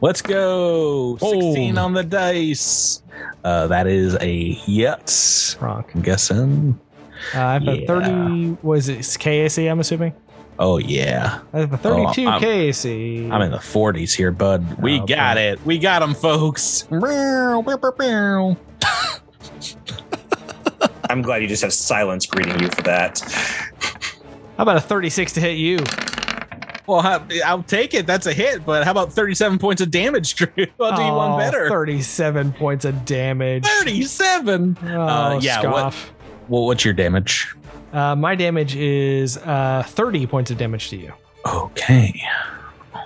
[0.00, 1.16] Let's go.
[1.18, 1.84] 16 Oh.
[1.84, 3.02] on the dice.
[3.44, 5.56] Uh, that is a hit.
[5.60, 5.84] Wrong.
[5.94, 6.80] I'm guessing.
[7.34, 8.56] Uh, I have a thirty.
[8.62, 9.70] Was it KAC?
[9.70, 10.14] I'm assuming.
[10.58, 11.40] Oh, yeah.
[11.52, 13.30] I have a thirty-two I'm- KAC.
[13.30, 14.78] I'm in the 40s here, bud.
[14.80, 15.48] We Oh, got okay.
[15.50, 15.66] it.
[15.66, 16.86] We got them, folks.
[21.10, 23.20] I'm glad you just have silence greeting you for that.
[24.56, 25.78] How about a thirty-six to hit you?
[26.90, 28.06] Well, how- I'll take it.
[28.06, 30.48] That's a hit, but how about 37 points of damage, Drew?
[30.80, 31.68] I'll do you one Oh, better.
[31.68, 33.64] Thirty-seven points of damage.
[33.64, 34.76] 37.
[34.82, 35.94] Oh, Uh, yeah, what-
[36.48, 37.54] Well, what's your damage?
[37.92, 41.12] Uh, my damage is uh, 30 points of damage to you.
[41.46, 42.20] Okay.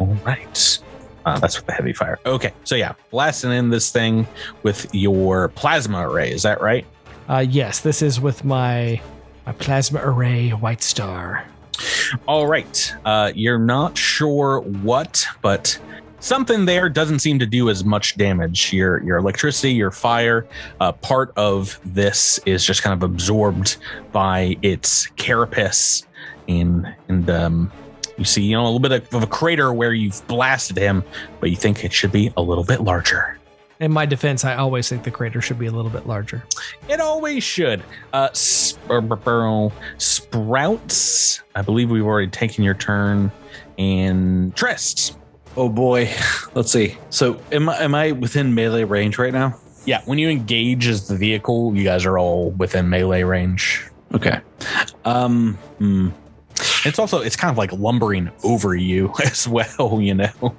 [0.01, 0.79] All right.
[1.27, 2.19] Uh, that's with the heavy fire.
[2.27, 2.53] Okay.
[2.65, 4.27] So, yeah, blasting in this thing
[4.63, 6.31] with your plasma array.
[6.33, 6.85] Is that right?
[7.29, 9.01] Uh, yes, this is with my
[9.47, 11.45] my plasma array white star.
[12.27, 12.95] All right.
[13.05, 15.79] Uh, you're not sure what, but
[16.21, 18.73] something there doesn't seem to do as much damage.
[18.73, 20.47] Your your electricity, your fire,
[20.81, 23.77] uh, part of this is just kind of absorbed
[24.13, 26.07] by its carapace,
[26.49, 27.73] and and um,
[28.17, 31.05] you see, you know, a little bit of, of a crater where you've blasted him,
[31.41, 33.39] but you think it should be a little bit larger.
[33.85, 36.43] In my defense, I always think the crater should be a little bit larger.
[36.89, 37.83] It always should.
[38.15, 39.69] Uh, sp- br- br-
[39.99, 41.43] sprouts.
[41.55, 43.31] I believe we've already taken your turn,
[43.77, 45.19] and Tress.
[45.55, 46.11] Oh boy.
[46.55, 46.97] Let's see.
[47.11, 49.61] So am I am I within melee range right now?
[49.85, 53.87] Yeah, when you engage as the vehicle, you guys are all within melee range.
[54.15, 54.41] Okay.
[55.05, 56.09] Um hmm.
[56.87, 59.99] It's also it's kind of like lumbering over you as well.
[60.01, 60.57] You know,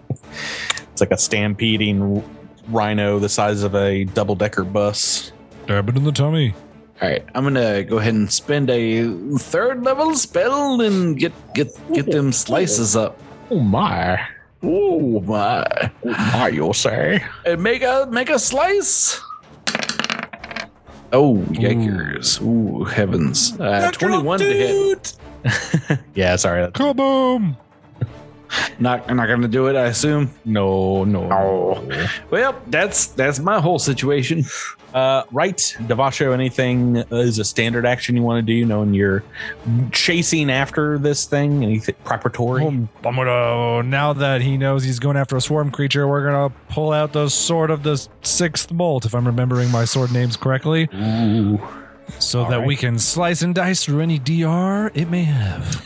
[0.91, 2.23] it's like a stampeding
[2.69, 5.32] rhino the size of a double decker bus.
[5.65, 6.54] Stab it in the tummy.
[7.01, 11.67] All right, I'm gonna go ahead and spend a third level spell and get get
[11.93, 13.19] get them slices up.
[13.51, 14.25] Oh my!
[14.63, 15.91] Oh my!
[16.34, 17.23] Are you say?
[17.45, 19.19] And make a make a slice.
[21.12, 22.41] Oh yikers!
[22.41, 23.60] Ooh heavens!
[23.60, 25.17] Uh, Twenty-one to hit.
[26.15, 26.65] yeah, sorry.
[26.71, 27.58] Kaboom!
[28.80, 29.76] Not not gonna do it.
[29.76, 30.32] I assume.
[30.44, 31.32] No, no.
[31.32, 32.08] Oh.
[32.30, 34.44] Well, that's that's my whole situation.
[34.94, 39.24] Uh, right, Devasho, anything is a standard action you want to do, knowing you're
[39.91, 41.63] chasing after this thing?
[41.63, 42.65] Anything preparatory?
[42.65, 46.94] I'm gonna now that he knows he's going after a swarm creature, we're gonna pull
[46.94, 51.60] out the sword of the sixth bolt, if I'm remembering my sword names correctly, Ooh.
[52.20, 52.68] so All that right.
[52.68, 55.84] we can slice and dice through any DR it may have.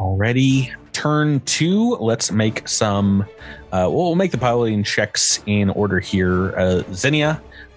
[0.00, 1.94] Already turn two.
[2.00, 3.24] Let's make some.
[3.70, 6.58] Uh, we'll make the piloting checks in order here.
[6.58, 6.82] Uh,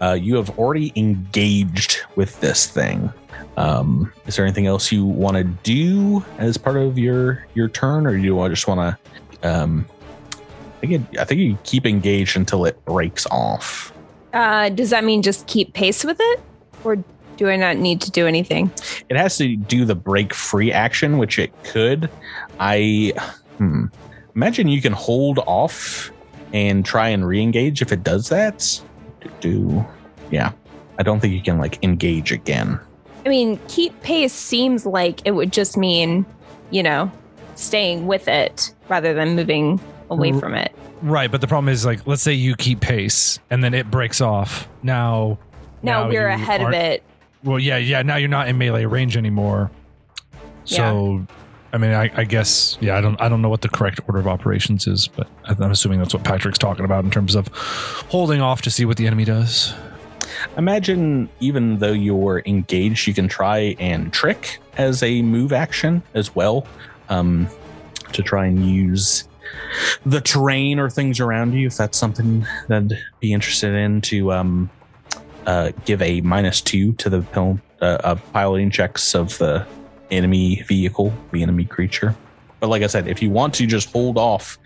[0.02, 3.14] uh, you have already engaged with this thing.
[3.58, 8.08] Um, is there anything else you want to do as part of your your turn,
[8.08, 9.48] or do you just want to?
[9.48, 9.86] Um,
[10.78, 13.94] I think it, I think you keep engaged until it breaks off.
[14.34, 16.40] Uh, does that mean just keep pace with it?
[16.84, 17.04] Or
[17.38, 18.72] do I not need to do anything?
[19.10, 22.10] It has to do the break free action, which it could.
[22.60, 23.14] I
[23.58, 23.86] hmm,
[24.36, 26.12] imagine you can hold off
[26.54, 28.82] and try and re-engage if it does that.
[29.40, 29.86] Do
[30.30, 30.52] yeah.
[31.00, 32.80] I don't think you can like engage again.
[33.26, 36.26] I mean, keep pace seems like it would just mean,
[36.70, 37.12] you know,
[37.56, 40.74] staying with it rather than moving away R- from it.
[41.02, 44.22] Right, but the problem is like let's say you keep pace and then it breaks
[44.22, 44.68] off.
[44.84, 45.40] Now
[45.82, 47.04] Now, we're ahead of it.
[47.44, 48.02] Well, yeah, yeah.
[48.02, 49.72] Now you're not in melee range anymore.
[50.66, 51.26] So,
[51.74, 52.98] I mean, I, I guess, yeah.
[52.98, 56.00] I don't, I don't know what the correct order of operations is, but I'm assuming
[56.00, 57.48] that's what Patrick's talking about in terms of
[58.10, 59.74] holding off to see what the enemy does.
[60.58, 66.36] Imagine even though you're engaged, you can try and trick as a move action as
[66.36, 66.66] well.
[67.10, 67.48] Um,
[68.14, 69.28] to try and use
[70.06, 74.70] the terrain or things around you, if that's something that'd be interested in, to um,
[75.46, 79.66] uh, give a minus two to the pil- uh, uh, piloting checks of the
[80.12, 82.16] enemy vehicle, the enemy creature.
[82.60, 84.58] But like I said, if you want to just hold off,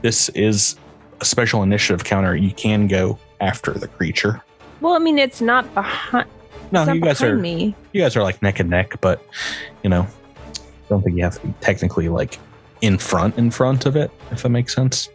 [0.00, 0.76] this is
[1.20, 2.34] a special initiative counter.
[2.34, 4.42] You can go after the creature.
[4.80, 6.28] Well, I mean, it's not behind.
[6.72, 7.74] No, not you guys are me.
[7.92, 9.22] you guys are like neck and neck, but
[9.82, 10.06] you know,
[10.56, 12.38] I don't think you have to be technically like
[12.80, 15.06] in front in front of it, if that makes sense.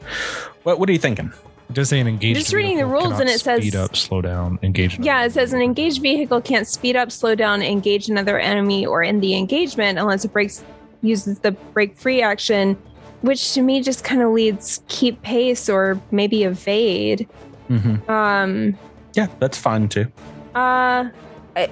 [0.63, 1.33] What what are you thinking?
[1.69, 2.39] It does say an engaged.
[2.39, 4.97] Just reading the rules and it says- speed up, slow down, engage.
[4.99, 9.03] Yeah, it says an engaged vehicle can't speed up, slow down, engage another enemy, or
[9.03, 10.63] end the engagement unless it breaks
[11.01, 12.75] uses the break free action,
[13.21, 17.27] which to me just kind of leads keep pace or maybe evade.
[17.69, 18.09] Mm-hmm.
[18.09, 18.77] Um,
[19.13, 20.07] Yeah, that's fine too.
[20.55, 21.09] uh,
[21.55, 21.69] I,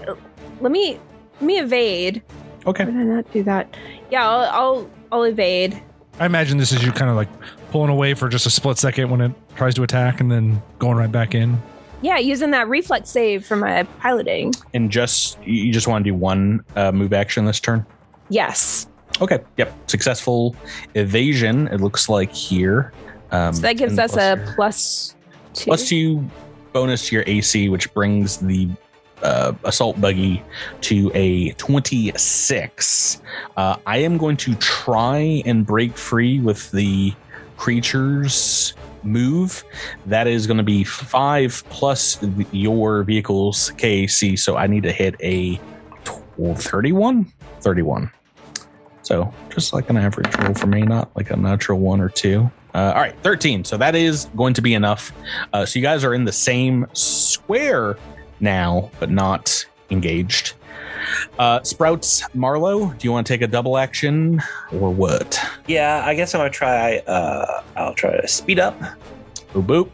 [0.61, 0.99] let me
[1.39, 2.21] let me evade.
[2.65, 2.83] Okay.
[2.85, 3.75] Why did I not do that?
[4.11, 5.81] Yeah, I'll I'll, I'll evade.
[6.19, 7.29] I imagine this is you kind of like
[7.75, 10.95] pulling away for just a split second when it tries to attack, and then going
[10.97, 11.61] right back in.
[12.01, 14.53] Yeah, using that reflex save for my piloting.
[14.73, 17.85] And just you you just want to do one uh, move action this turn.
[18.29, 18.87] Yes,
[19.19, 19.39] Okay.
[19.57, 19.73] Yep.
[19.89, 20.55] Successful
[20.93, 21.67] evasion.
[21.67, 22.93] It looks like here.
[23.31, 25.15] Um, so that gives us plus a your- plus
[25.53, 25.65] two.
[25.65, 26.25] plus two
[26.71, 28.69] bonus to your AC, which brings the
[29.21, 30.41] uh, assault buggy
[30.81, 33.21] to a 26.
[33.57, 37.13] Uh, I am going to try and break free with the
[37.57, 39.63] creature's move.
[40.07, 42.19] That is going to be five plus
[42.51, 44.37] your vehicle's KAC.
[44.37, 45.59] So I need to hit a
[46.03, 47.31] 12, 31?
[47.61, 48.11] 31.
[49.03, 52.49] So just like an average roll for me, not like a natural one or two.
[52.73, 53.63] Uh, all right, 13.
[53.63, 55.13] So that is going to be enough.
[55.53, 57.97] Uh, so you guys are in the same square
[58.39, 60.55] now, but not engaged.
[61.39, 65.39] Uh, Sprouts, Marlowe, do you want to take a double action or what?
[65.67, 66.97] Yeah, I guess I'm gonna try.
[66.99, 68.79] Uh, I'll try to speed up.
[69.53, 69.89] Boop boop.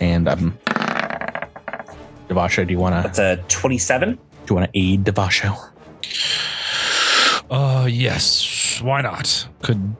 [0.00, 0.58] And um,
[2.28, 4.14] Devasho, do you want to That's a 27.
[4.14, 5.56] do you want to aid Devasho?
[7.50, 8.80] Uh, yes.
[8.82, 9.46] Why not?
[9.62, 9.96] Could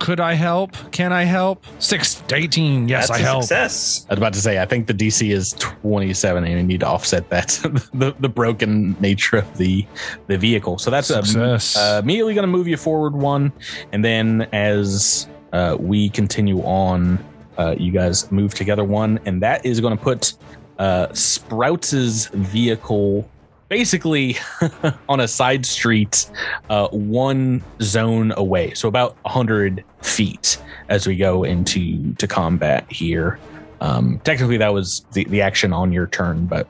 [0.00, 0.72] could I help?
[0.90, 1.64] Can I help?
[1.78, 2.88] Six to eighteen.
[2.88, 3.42] Yes, That's I a help.
[3.42, 4.06] Success.
[4.08, 6.86] I was about to say, I think the DC is 27, and you need to
[6.86, 7.48] offset that
[7.94, 9.86] the, the broken nature of the
[10.26, 10.78] the vehicle.
[10.78, 11.76] So that's a, Success.
[11.76, 13.52] uh, immediately going to move you forward one,
[13.92, 17.22] and then as uh, we continue on,
[17.58, 20.32] uh, you guys move together one, and that is going to put
[20.78, 23.28] uh, Sprouts' vehicle
[23.70, 24.36] basically
[25.08, 26.30] on a side street,
[26.68, 33.38] uh, one zone away, so about 100 feet as we go into to combat here.
[33.80, 36.68] Um, technically, that was the, the action on your turn, but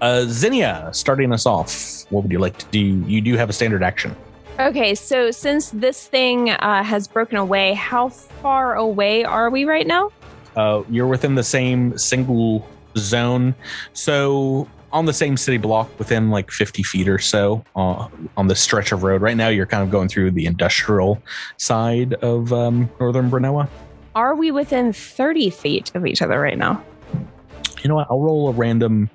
[0.00, 3.04] uh, Zinnia, starting us off, what would you like to do?
[3.06, 4.16] You do have a standard action.
[4.58, 9.86] Okay, so since this thing uh, has broken away, how far away are we right
[9.86, 10.10] now?
[10.56, 13.54] Uh, you're within the same single zone,
[13.92, 18.56] so on the same city block, within like 50 feet or so uh, on the
[18.56, 19.20] stretch of road.
[19.20, 21.22] Right now, you're kind of going through the industrial
[21.58, 23.68] side of um, northern Brenoa.
[24.14, 26.82] Are we within 30 feet of each other right now?
[27.82, 28.06] You know what?
[28.10, 29.10] I'll roll a random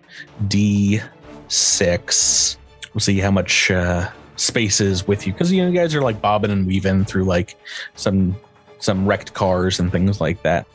[0.48, 2.58] d6.
[2.94, 6.04] We'll see how much uh, space is with you because you know you guys are
[6.04, 7.58] like bobbing and weaving through like
[7.96, 8.36] some
[8.78, 10.68] some wrecked cars and things like that.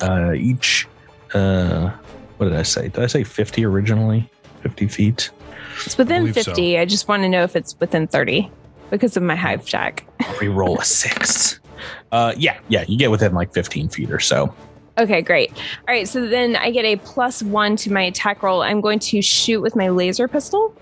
[0.00, 0.86] Uh, each,
[1.34, 1.90] uh,
[2.36, 2.88] what did I say?
[2.88, 4.30] Did I say 50 originally?
[4.62, 5.30] 50 feet.
[5.84, 6.42] It's within believe so.
[6.44, 6.78] 50.
[6.78, 8.50] I just want to know if it's within 30
[8.90, 10.04] because of my hive jack.
[10.40, 11.60] Re-roll a six.
[12.12, 14.54] Uh, yeah, yeah, you get within like 15 feet or so.
[14.98, 15.50] Okay, great.
[15.52, 18.62] All right, so then I get a plus one to my attack roll.
[18.62, 20.74] I'm going to shoot with my laser pistol.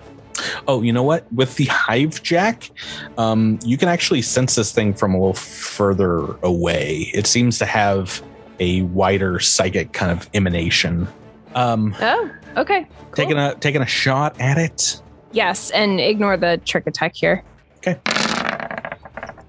[0.66, 1.31] Oh, you know what?
[1.33, 2.71] With the hive jack,
[3.19, 7.11] um, you can actually sense this thing from a little further away.
[7.14, 8.23] It seems to have
[8.59, 11.07] a wider psychic kind of emanation.
[11.55, 12.87] Um, Oh, okay.
[12.97, 13.13] cool.
[13.15, 15.01] taking a taking a shot at it.
[15.33, 17.45] Yes, and ignore the trick attack here.
[17.79, 17.99] Okay.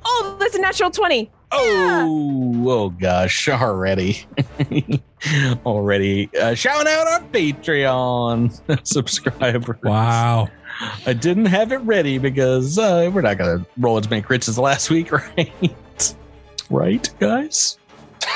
[0.05, 1.29] Oh, that's a natural 20.
[1.53, 4.25] Oh, oh gosh, already,
[5.65, 9.75] already uh, shouting out our Patreon subscribers.
[9.83, 10.47] Wow.
[11.05, 14.57] I didn't have it ready because uh, we're not gonna roll as many crits as
[14.57, 16.15] last week, right?
[16.69, 17.77] right, guys.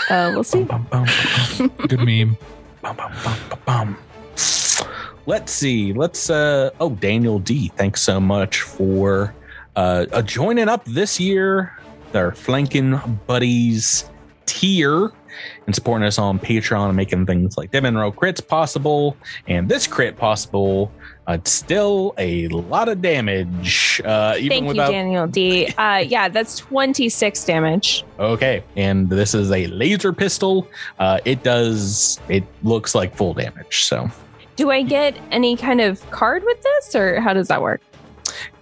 [0.10, 0.64] Uh, we'll see.
[0.64, 1.08] Bum, bum,
[1.58, 2.38] bum, Good meme.
[2.82, 3.98] bum, bum, bum, bum, bum.
[5.28, 5.94] Let's see.
[5.94, 6.30] Let's.
[6.30, 7.72] uh Oh, Daniel D.
[7.76, 9.34] Thanks so much for
[9.76, 11.78] uh, uh joining up this year.
[12.14, 14.10] Our flanking buddies
[14.46, 15.12] tier.
[15.66, 19.18] and supporting us on Patreon and making things like Devin Row crits possible
[19.48, 20.92] and this crit possible.
[21.28, 24.94] Uh, it's still a lot of damage, uh, even Thank you.
[24.94, 25.74] Daniel D.
[25.78, 28.06] Uh, yeah, that's 26 damage.
[28.20, 30.68] Okay, and this is a laser pistol.
[31.00, 32.20] Uh, it does.
[32.30, 33.84] It looks like full damage.
[33.84, 34.10] So,
[34.56, 37.82] Do I get any kind of card with this, or how does that work?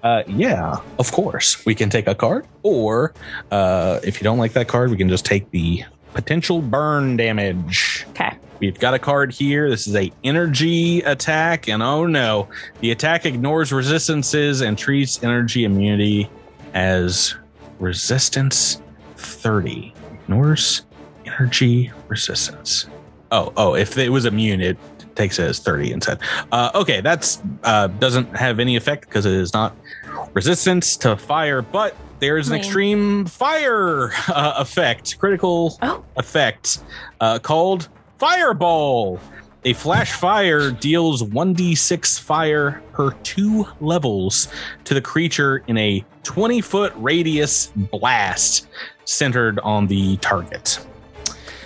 [0.04, 3.14] uh, yeah, of course, we can take a card, or
[3.52, 5.84] uh, if you don't like that card, we can just take the
[6.14, 8.06] potential burn damage.
[8.10, 8.38] Okay.
[8.60, 9.70] We've got a card here.
[9.70, 12.50] This is a energy attack, and oh no,
[12.82, 16.30] the attack ignores resistances and treats energy immunity
[16.74, 17.36] as
[17.80, 18.82] resistance
[19.16, 19.94] 30.
[20.24, 20.86] Ignores
[21.26, 22.88] energy resistance.
[23.32, 24.78] Oh, oh, if it was immune, it
[25.16, 26.20] takes it as 30 instead.
[26.52, 29.76] Uh, okay, that's uh, doesn't have any effect because it is not
[30.34, 36.04] resistance to fire, but there is an extreme fire uh, effect, critical Oh.
[36.18, 36.80] effect
[37.20, 39.20] uh, called Fireball.
[39.66, 44.50] A flash fire deals 1d6 fire per two levels
[44.84, 48.68] to the creature in a 20 foot radius blast
[49.06, 50.86] centered on the target.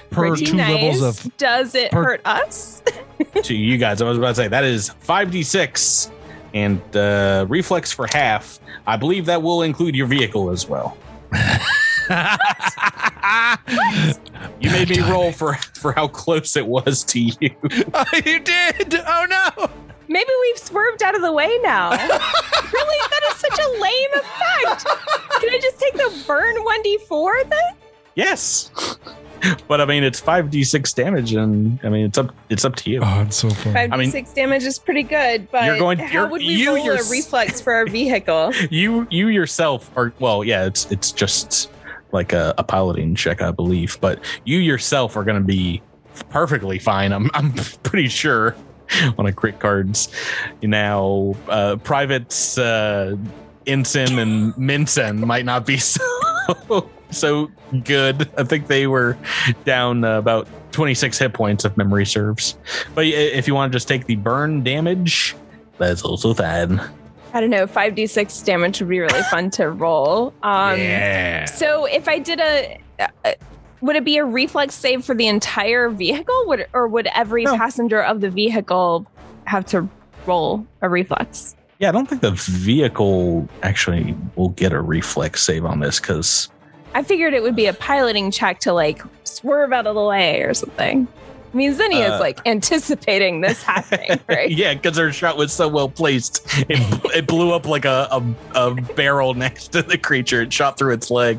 [0.09, 1.25] Per Pretty two levels nice.
[1.25, 2.81] of Does it per- hurt us?
[3.43, 6.11] to you guys, I was about to say that is 5d6
[6.53, 8.59] and uh, reflex for half.
[8.87, 10.97] I believe that will include your vehicle as well.
[14.59, 17.35] You made me roll for for how close it was to you.
[18.25, 18.95] you did.
[19.05, 19.69] Oh no.
[20.07, 21.89] Maybe we've swerved out of the way now.
[21.91, 21.99] really?
[23.09, 24.85] That is such a lame effect.
[25.41, 27.59] Can I just take the burn 1d4 then?
[28.17, 28.71] Yes.
[29.67, 33.01] But I mean it's 5d6 damage and I mean it's up it's up to you.
[33.03, 33.71] Oh, it's so fun.
[33.75, 36.73] 5d6 I mean- damage is pretty good, but You're going- how you're- would we you
[36.75, 38.51] roll yours- a reflex for our vehicle?
[38.71, 41.69] You you yourself are well, yeah, it's it's just
[42.11, 43.99] like a, a piloting check, I believe.
[44.01, 45.83] But you yourself are gonna be
[46.31, 47.13] perfectly fine.
[47.13, 47.53] I'm I'm
[47.83, 48.55] pretty sure
[49.19, 50.09] on a crit cards.
[50.63, 53.15] Now uh privates uh
[53.67, 57.49] ensign and minson might not be so so
[57.83, 58.29] good.
[58.37, 59.17] I think they were
[59.65, 62.57] down uh, about 26 hit points if memory serves.
[62.93, 65.35] But if you want to just take the burn damage,
[65.77, 66.81] that's also fine.
[67.33, 67.67] I don't know.
[67.67, 70.33] 5d6 damage would be really fun to roll.
[70.43, 71.45] Um, yeah.
[71.45, 73.33] So if I did a, uh,
[73.81, 77.55] would it be a reflex save for the entire vehicle, would, or would every No.
[77.57, 79.05] passenger of the vehicle
[79.45, 79.87] have to
[80.25, 81.55] roll a reflex?
[81.79, 86.49] Yeah, I don't think the vehicle actually will get a reflex save on this because
[86.97, 90.41] I figured it would be a piloting check to like swerve out of the way
[90.41, 91.07] or something.
[91.53, 94.49] I mean, Zinni Uh, is like anticipating this happening, right?
[94.49, 96.79] yeah, because her shot was so well placed, it,
[97.15, 98.23] it blew up like a, a,
[98.55, 100.41] a barrel next to the creature.
[100.41, 101.37] It shot through its leg.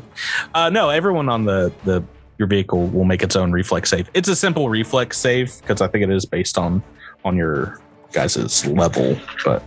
[0.55, 2.01] Uh, no, everyone on the the
[2.37, 4.09] your vehicle will make its own reflex save.
[4.13, 6.81] It's a simple reflex save because I think it is based on
[7.25, 7.81] on your
[8.13, 9.17] guys' level.
[9.43, 9.61] But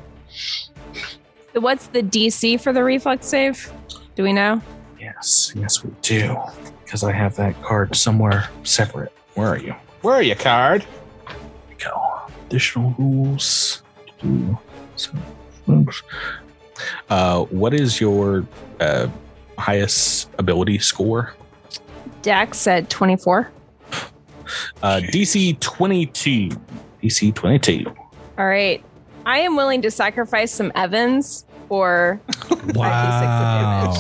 [1.53, 3.71] So what's the DC for the reflex save?
[4.17, 4.63] Do we know?
[5.23, 6.37] Yes, yes, we do
[6.85, 9.13] because I have that card somewhere separate.
[9.35, 9.73] Where are you?
[10.01, 10.83] Where are you, card?
[10.83, 11.37] Here
[11.69, 12.23] we go.
[12.47, 13.85] Additional rules.
[14.19, 14.59] Do
[14.97, 15.23] some
[15.69, 16.03] moves.
[17.09, 18.45] Uh, what is your
[18.81, 19.07] uh,
[19.59, 21.35] highest ability score?
[22.23, 23.49] Dex at 24.
[24.83, 26.49] Uh, DC 22.
[27.01, 27.87] DC 22.
[28.37, 28.85] All right.
[29.25, 32.21] I am willing to sacrifice some Evans for
[32.75, 33.95] Wow.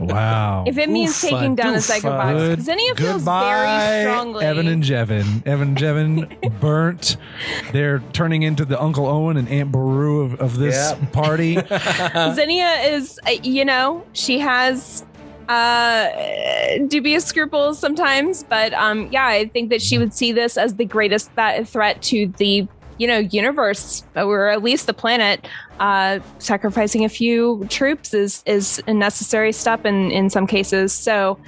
[0.00, 0.64] wow.
[0.66, 2.00] if it means Oofa taking down a doofa.
[2.00, 2.36] Psychovox.
[2.38, 4.44] Good- Zinnia feels Goodbye, very strongly.
[4.44, 5.46] Evan and Jevin.
[5.46, 7.16] Evan and Jevin burnt.
[7.70, 11.12] They're turning into the Uncle Owen and Aunt Beru of, of this Yep.
[11.12, 11.54] party.
[12.34, 15.04] Zinnia is, uh, you know, she has
[15.48, 16.08] uh
[16.88, 20.86] dubious scruples sometimes but um yeah i think that she would see this as the
[20.86, 22.66] greatest th- threat to the
[22.98, 25.46] you know universe or at least the planet
[25.80, 31.38] uh sacrificing a few troops is is a necessary step in in some cases so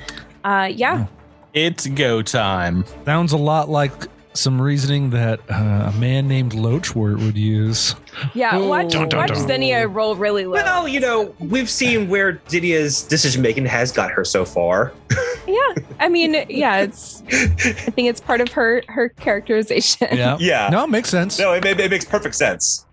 [0.45, 1.07] uh yeah
[1.55, 2.85] It's go time.
[3.07, 3.93] Sounds a lot like
[4.39, 7.95] some reasoning that uh, a man named Loachwort would use.
[8.35, 9.47] yeah watch, Dun, dun, watch dun.
[9.47, 14.11] Zinnia roll really low Well, you know, we've seen where Zinnia's decision making has got
[14.11, 14.93] her so far.
[15.47, 17.47] yeah i mean yeah it's i
[17.93, 20.37] think it's part of her her characterization Yeah.
[20.41, 20.69] Yeah.
[20.73, 21.39] No, it makes sense.
[21.39, 22.85] No, it, it, it makes perfect sense.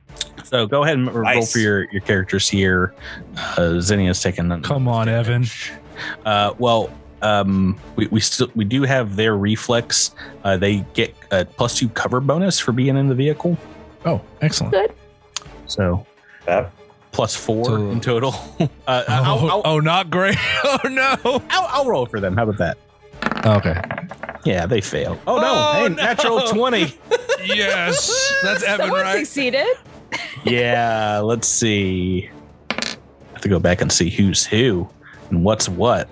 [0.44, 1.52] So go ahead and roll Nice.
[1.52, 2.94] for your, your characters here.
[3.58, 4.62] Uh, Zinnia's taking them.
[4.62, 5.46] Come on, Evan.
[6.26, 6.92] Uh, well,
[7.24, 10.12] um, we, we still we do have their reflex.
[10.44, 13.58] Uh, they get a plus two cover bonus for being in the vehicle.
[14.06, 14.74] Oh, excellent.
[14.74, 14.94] Good.
[15.68, 16.06] So
[16.48, 16.70] Yeah.
[17.12, 18.36] plus four So- in total.
[18.88, 20.36] uh, I'll, Oh, I'll, oh, not great.
[20.66, 21.16] Oh, no.
[21.50, 22.36] I'll, I'll roll for them.
[22.36, 22.78] How about that?
[23.46, 23.80] Okay.
[24.46, 25.18] Yeah, they fail.
[25.26, 25.44] Oh no!
[25.46, 25.96] Oh, hey, no.
[25.96, 26.98] natural twenty.
[27.46, 29.20] yes, that's Evan, Someone right?
[29.26, 29.68] succeeded.
[30.44, 32.30] yeah, let's see.
[32.70, 32.76] I
[33.32, 34.90] have to go back and see who's who
[35.30, 36.10] and what's what.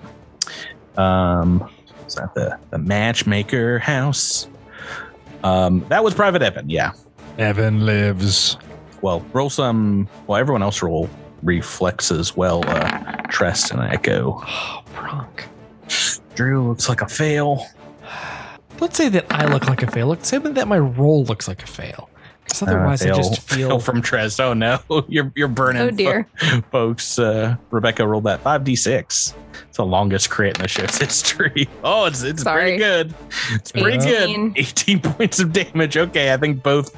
[0.96, 1.68] Um,
[2.06, 4.48] is that the the matchmaker house?
[5.44, 6.68] Um, that was Private Evan.
[6.70, 6.92] Yeah.
[7.38, 8.56] Evan lives.
[9.00, 10.08] Well, roll some.
[10.26, 11.08] Well, everyone else roll
[11.42, 12.36] reflexes.
[12.36, 12.62] well.
[12.66, 14.40] Uh, Tress and Echo.
[14.46, 15.48] Oh, Bronk.
[16.34, 17.66] Drew looks like a fail.
[18.80, 20.08] Let's say that I look like a fail.
[20.08, 22.10] Let's say that my roll looks like a fail.
[22.44, 23.68] Because otherwise, Uh, I just fail- feel.
[23.70, 24.38] fail from Tress.
[24.40, 24.78] Oh no,
[25.08, 25.82] you're you're burning.
[25.82, 26.26] Oh dear.
[26.36, 27.18] fo- folks.
[27.18, 29.34] Uh, Rebecca rolled that five d six.
[29.68, 31.68] It's the longest crit in the show's history.
[31.84, 32.62] Oh, it's it's Sorry.
[32.62, 33.14] pretty good.
[33.52, 34.28] It's pretty good.
[34.30, 34.54] 18.
[34.56, 35.96] 18 points of damage.
[35.96, 36.94] Okay, I think both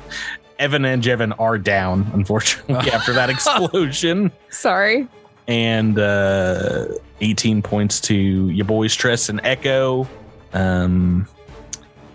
[0.58, 4.30] Evan and Jevin are down, unfortunately, after that explosion.
[4.50, 5.06] Sorry.
[5.46, 6.86] And uh
[7.20, 10.08] 18 points to your boys Tress and Echo.
[10.52, 11.26] Um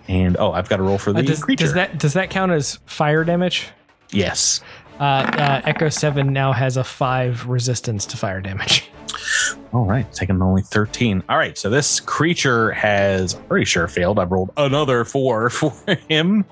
[0.10, 1.64] and oh, I've got to roll for the Uh, does, creature.
[1.64, 3.70] does that does that count as fire damage?
[4.12, 4.60] yes.
[5.00, 8.90] Uh, uh, Echo Seven now has a five resistance to fire damage.
[9.74, 11.24] All right, taking only 13.
[11.30, 14.20] All right, so this creature has pretty sure failed.
[14.20, 15.72] I've rolled another four for
[16.10, 16.44] him,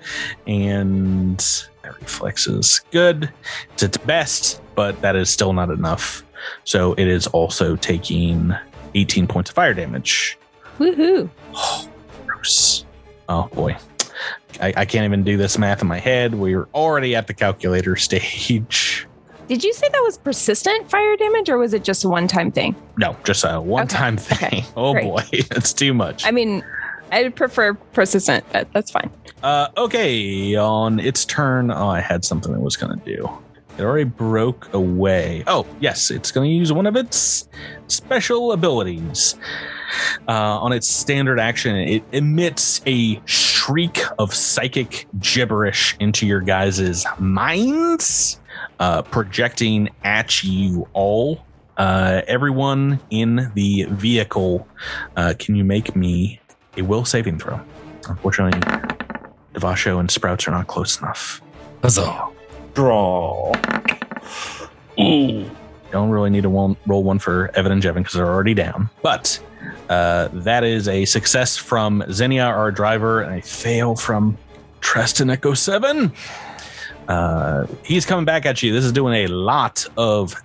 [0.48, 1.38] and
[1.82, 3.30] that reflexes good.
[3.74, 6.24] It's its best, but that is still not enough.
[6.64, 8.54] So it is also taking
[8.96, 10.38] 18 points of fire damage.
[10.80, 11.30] Woohoo.
[12.26, 12.86] Gross.
[13.30, 13.78] Oh boy.
[14.62, 16.34] I, I can't even do this math in my head.
[16.36, 19.08] We're already at the calculator stage.
[19.48, 22.52] Did you say that was persistent fire damage or was it just a one time
[22.52, 22.76] thing?
[22.98, 24.38] No, just a one time thing.
[24.62, 25.04] okay, Oh great.
[25.06, 26.26] boy, that's too much.
[26.26, 26.64] I mean,
[27.12, 29.10] I prefer persistent, but that's fine.
[29.44, 33.30] Uh, okay, on its turn, oh, I had something it was going to do.
[33.78, 35.44] It already broke away.
[35.46, 37.48] Oh, yes, it's going to use one of its
[37.88, 39.36] special abilities.
[40.28, 47.06] Uh, on its standard action, it emits a shriek of psychic gibberish into your guys'
[47.18, 48.42] minds,
[48.80, 51.46] uh, projecting at you all.
[51.78, 54.68] Uh, everyone in the vehicle,
[55.16, 56.42] uh, can you make me
[56.76, 57.60] a will saving throw?
[58.10, 58.60] Unfortunately,
[59.54, 61.42] Devasho and Sprouts are not close enough.
[61.82, 62.28] Huzzah.
[62.74, 63.54] Draw.
[65.00, 65.50] Ooh.
[65.92, 68.90] Don't really need to roll roll one for Evan and Jevin because they're already down.
[69.02, 69.42] But
[69.90, 74.38] uh, that is a success from Zinnia, our driver, and a fail from
[74.82, 76.12] Treston Echo 7.
[77.08, 78.74] Uh, he's coming back at you.
[78.74, 80.36] This is doing a lot of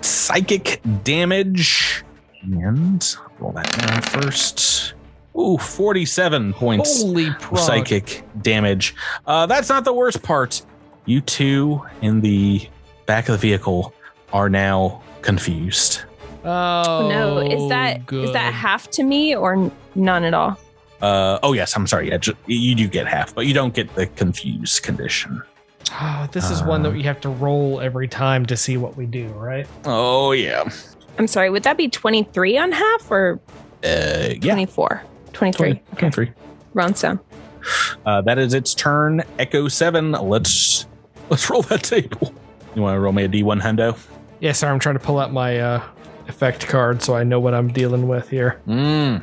[0.00, 2.04] psychic damage.
[2.42, 4.94] And roll that down first.
[5.36, 8.94] Ooh, 47 points Holy of psychic damage.
[9.26, 10.62] Uh, that's not the worst part.
[11.06, 12.68] You two in the
[13.06, 13.94] back of the vehicle
[14.32, 16.02] are now confused.
[16.44, 18.34] Oh no, is that is good.
[18.34, 20.58] that half to me or none at all?
[21.00, 22.08] Uh, oh yes, I'm sorry.
[22.10, 25.42] Yeah, ju- you do get half, but you don't get the confused condition.
[26.00, 28.96] Oh, this is one Uh, that we have to roll every time to see what
[28.96, 29.66] we do, right?
[29.84, 30.68] Oh yeah,
[31.18, 33.40] I'm sorry, would that be 23 on half or
[33.84, 34.54] uh, yeah.
[34.54, 35.02] 24?
[35.32, 35.68] 23.
[35.74, 36.30] 20, 23.
[36.74, 37.20] Rounds down.
[38.06, 39.22] Uh, that is its turn.
[39.38, 40.12] Echo seven.
[40.12, 40.86] Let's
[41.30, 42.32] let's roll that table.
[42.74, 43.98] You want to roll me a D1 hundo?
[44.40, 45.82] Yeah, sorry, I'm trying to pull out my uh,
[46.28, 48.60] effect card so I know what I'm dealing with here.
[48.66, 49.22] Mm.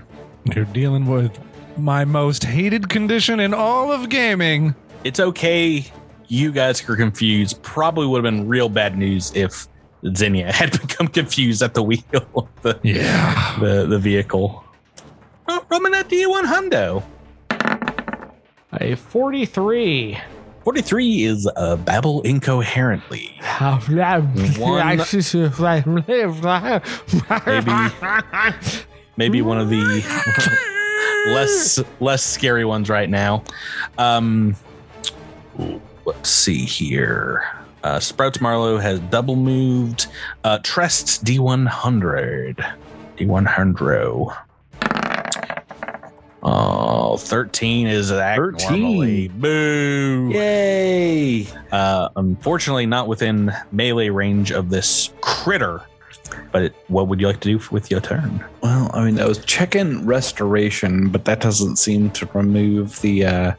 [0.56, 1.38] You're dealing with
[1.78, 4.76] my most hated condition in all of gaming.
[5.04, 5.86] It's okay.
[6.28, 7.62] You guys are confused.
[7.64, 9.68] Probably would have been real bad news if
[10.16, 12.04] Zinnia had become confused at the wheel
[12.36, 13.58] of the Yeah.
[13.60, 14.64] the, the vehicle.
[15.47, 17.04] Oh, roll me that D1 hundo.
[18.74, 20.20] A 43.
[20.70, 23.36] 43 is uh, babble incoherently.
[24.59, 24.99] One-
[29.17, 29.82] Maybe one of the
[31.34, 33.43] less less scary ones right now.
[33.97, 34.55] Um,
[36.05, 37.43] let's see here.
[37.84, 40.05] Uh, Sprouts Marlowe has double moved.
[40.43, 42.76] Uh, Tress's D100.
[43.17, 44.38] D100.
[46.42, 48.82] Oh, 13 is act 13.
[48.82, 49.28] normally.
[49.28, 50.30] Boo.
[50.34, 51.48] Yay.
[51.72, 55.82] Uh, unfortunately, not within melee range of this critter.
[56.52, 58.44] But what would you like to do with your turn?
[58.62, 63.26] Well, I mean, I was checking restoration, but that doesn't seem to remove the.
[63.26, 63.54] uh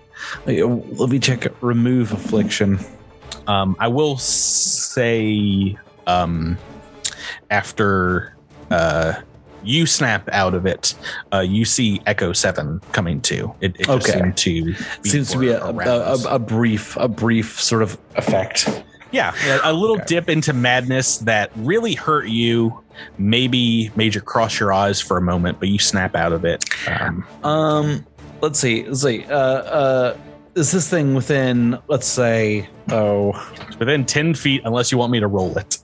[0.47, 2.79] uh, Let me check remove affliction.
[3.47, 5.77] Um, I will say,
[6.07, 6.59] um,
[7.51, 8.37] after
[8.71, 9.15] uh,
[9.63, 10.95] you snap out of it,
[11.33, 13.55] uh, you see Echo Seven coming too.
[13.61, 14.19] It, it just Okay.
[14.19, 18.85] seemed to Seems to be a, a, a, brief, a brief sort of effect.
[19.13, 19.35] yeah,
[19.65, 22.81] a, little dip into madness that really hurt you.
[23.19, 26.65] Maybe made you cross your eyes for a moment, but you snap out of it.
[26.89, 28.07] Um, Um,
[28.41, 28.85] let's see.
[28.85, 29.25] Let's see.
[29.25, 30.17] Uh, uh,
[30.55, 31.79] is this thing within?
[31.89, 32.69] Let's say.
[32.91, 33.33] Oh,
[33.69, 35.79] It's within 10 feet unless you want me to roll it.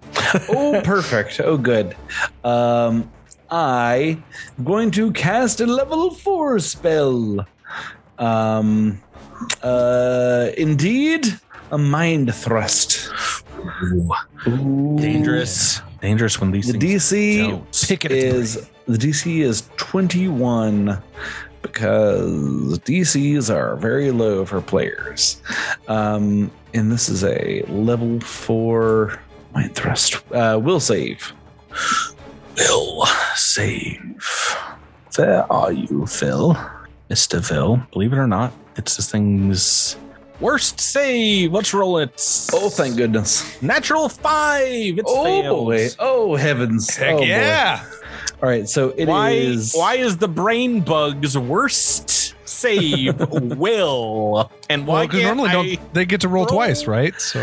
[0.49, 1.41] oh, perfect.
[1.41, 1.97] Oh, good.
[2.45, 3.11] Um,
[3.51, 4.23] I
[4.59, 7.47] am going to cast a level four spell.
[8.19, 9.01] Um,
[9.63, 11.27] uh, indeed,
[11.71, 13.11] a mind thrust.
[14.49, 14.97] Ooh.
[14.99, 15.81] Dangerous.
[16.01, 17.87] Dangerous when these The DC don't.
[17.89, 21.03] Pick its is the DC is 21
[21.63, 25.43] because DCs are very low for players.
[25.89, 29.19] Um, and this is a level four
[29.53, 30.23] mind thrust.
[30.33, 31.33] Uh, will save.
[32.57, 33.05] Will
[33.35, 34.23] save.
[35.17, 36.57] Where are you, Phil?
[37.11, 37.45] Mr.
[37.45, 37.81] Phil.
[37.93, 39.97] Believe it or not, it's this thing's
[40.41, 41.53] worst save.
[41.53, 42.13] Let's roll it.
[42.53, 43.61] Oh, thank goodness.
[43.63, 44.63] Natural five.
[44.99, 45.67] It's Oh failed.
[45.67, 45.89] boy.
[45.99, 46.95] Oh heavens.
[46.95, 47.25] Heck oh, boy.
[47.25, 47.85] yeah.
[48.43, 48.69] All right.
[48.69, 49.73] So it is.
[49.75, 52.26] why why is the brain bug's worst
[52.67, 53.19] save
[53.59, 56.55] will and why Well, because can't normally I, don't they get to roll roll?
[56.57, 57.19] twice, right?
[57.21, 57.41] So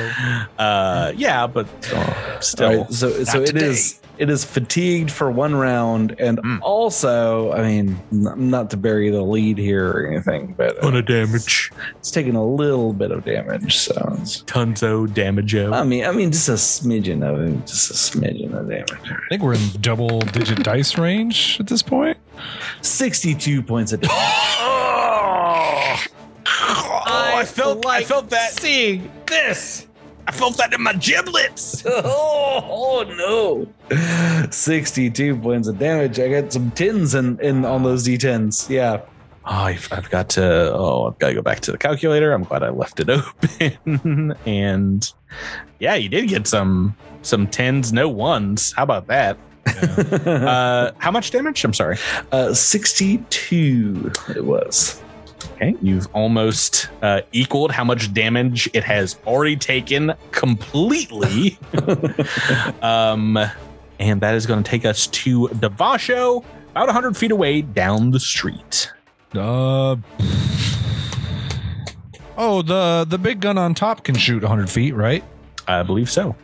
[0.59, 5.09] uh yeah but uh, still All right, so so not it is it is fatigued
[5.09, 6.59] for one round, and Mm.
[6.61, 11.07] also, I mean, not to bury the lead here or anything, but uh, ton of
[11.07, 13.76] damage it's taking a little bit of damage.
[13.80, 15.74] So it's, tons of damage oh.
[15.74, 18.91] I mean, I mean, just a smidgen of it, just a smidgen of damage.
[19.09, 22.17] I think we're in double digit dice range at this point.
[22.82, 24.15] Sixty-two points of damage.
[27.43, 29.87] I felt I felt that Seeing this.
[30.25, 32.05] I felt that in my giblets oh,
[32.65, 34.47] oh no!
[34.51, 36.17] Sixty-two points of damage.
[36.19, 38.69] I got some tens in, in on those d10s.
[38.69, 39.01] Yeah.
[39.45, 40.71] Oh, I've, I've got to.
[40.73, 42.31] Oh, I've got to go back to the calculator.
[42.31, 43.09] I'm glad I left it
[43.85, 44.33] open.
[44.45, 45.13] and
[45.79, 48.71] yeah, you did get some some tens, no ones.
[48.71, 49.37] How about that?
[50.23, 51.63] Uh, how much damage?
[51.65, 51.97] I'm sorry.
[52.31, 54.11] uh, Sixty-two.
[54.35, 55.01] It was.
[55.53, 61.57] Okay, you've almost uh, equaled how much damage it has already taken completely.
[62.81, 63.37] um,
[63.99, 68.19] and that is going to take us to Devasho, about 100 feet away down the
[68.19, 68.91] street.
[69.35, 69.95] Uh
[72.35, 75.23] Oh, the the big gun on top can shoot 100 feet, right?
[75.67, 76.35] I believe so.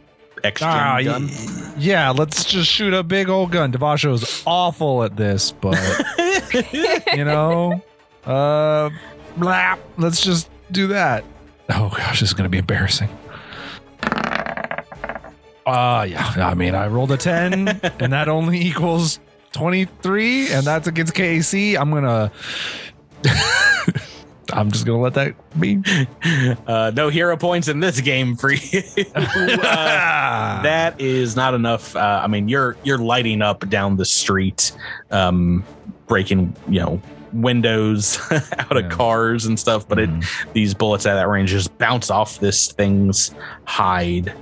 [0.44, 1.28] Extra Ah, gun.
[1.28, 3.72] y- yeah, let's just shoot a big old gun.
[3.74, 5.78] Devasho's awful at this, but
[7.16, 7.82] you know,
[8.30, 8.90] uh,
[9.98, 11.24] let's just do that.
[11.70, 13.10] Oh gosh, this is gonna be embarrassing.
[15.66, 17.68] Uh yeah, I mean, I rolled a 10
[18.00, 19.20] and that only equals
[19.52, 21.78] 23 and that's against KAC.
[21.80, 22.32] I'm gonna
[24.52, 25.80] I'm just gonna let that be.
[26.68, 28.82] Uh, no hero points in this game for you.
[29.16, 31.96] Uh, that is not enough.
[31.96, 34.72] Uh, I mean, you're you're lighting up down the street,
[35.10, 35.64] um,
[36.08, 37.02] breaking you know
[37.34, 38.20] windows
[38.60, 39.88] out of cars and stuff.
[39.88, 40.26] But it Mhm.
[40.54, 43.34] these bullets at that range just bounce off this thing's
[43.66, 44.34] hide,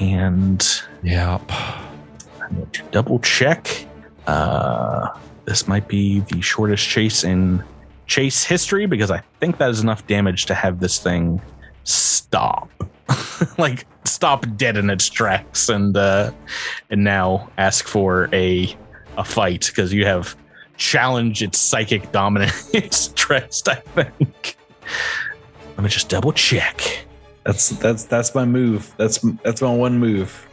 [0.00, 0.66] and
[1.02, 1.42] Yep.
[1.50, 3.86] I need to double check.
[4.26, 5.08] Uh,
[5.44, 7.62] this might be the shortest chase in
[8.06, 11.40] chase history because I think that is enough damage to have this thing
[11.84, 12.68] stop,
[13.58, 16.30] like stop dead in its tracks, and uh,
[16.90, 18.74] and now ask for a
[19.16, 20.34] a fight because you have
[20.76, 23.62] challenged its psychic dominance Tress.
[23.66, 24.56] I think.
[25.76, 27.04] Let me just double check.
[27.44, 28.94] That's that's that's my move.
[28.96, 30.48] That's that's my one move.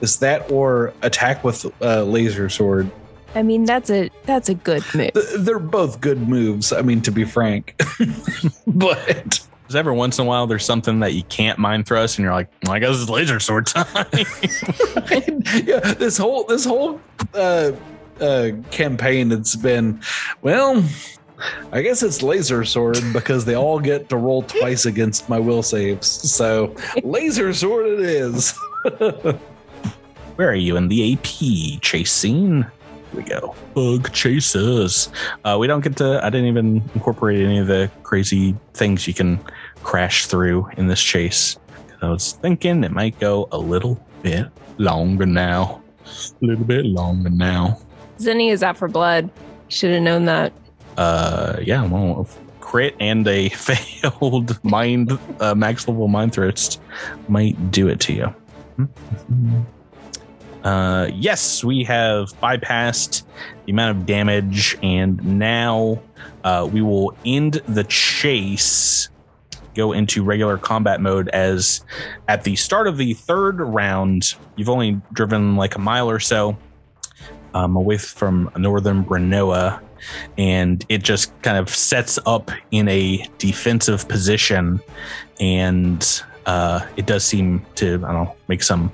[0.00, 2.90] Is that or attack with uh, laser sword?
[3.34, 5.10] I mean, that's a that's a good move.
[5.38, 6.72] They're both good moves.
[6.72, 7.80] I mean, to be frank,
[8.66, 12.24] but Because every once in a while there's something that you can't mind thrust, and
[12.24, 13.86] you're like, well, I guess it's laser sword time.
[15.64, 17.00] yeah, this whole this whole
[17.34, 17.72] uh,
[18.20, 20.00] uh, campaign, it's been
[20.42, 20.84] well.
[21.72, 25.62] I guess it's laser sword because they all get to roll twice against my will
[25.62, 26.06] saves.
[26.06, 28.58] So laser sword it is.
[30.36, 32.62] Where are you in the AP chase scene?
[32.62, 33.54] Here we go.
[33.74, 35.10] Bug chasers.
[35.44, 36.24] Uh, we don't get to.
[36.24, 39.40] I didn't even incorporate any of the crazy things you can
[39.82, 41.58] crash through in this chase.
[42.02, 44.46] I was thinking it might go a little bit
[44.78, 45.82] longer now.
[46.06, 47.78] A little bit longer now.
[48.20, 49.30] Zenny is out for blood.
[49.68, 50.52] Should have known that.
[50.96, 52.28] Uh, yeah, well,
[52.60, 56.80] crit and a failed mind uh, max level mind thrust
[57.28, 58.34] might do it to you.
[60.64, 63.22] Uh, yes, we have bypassed
[63.64, 66.00] the amount of damage, and now
[66.44, 69.08] uh, we will end the chase.
[69.74, 71.82] Go into regular combat mode as
[72.28, 76.58] at the start of the third round, you've only driven like a mile or so
[77.54, 79.80] um, away from northern Brenoa
[80.38, 84.80] and it just kind of sets up in a defensive position,
[85.38, 88.92] and uh, it does seem to I don't know make some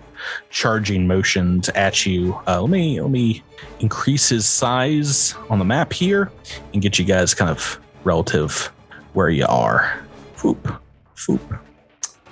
[0.50, 2.38] charging motions at you.
[2.46, 3.42] Uh, let me let me
[3.80, 6.30] increase his size on the map here
[6.72, 8.72] and get you guys kind of relative
[9.12, 10.00] where you are.
[10.36, 10.80] Foop,
[11.16, 11.60] foop.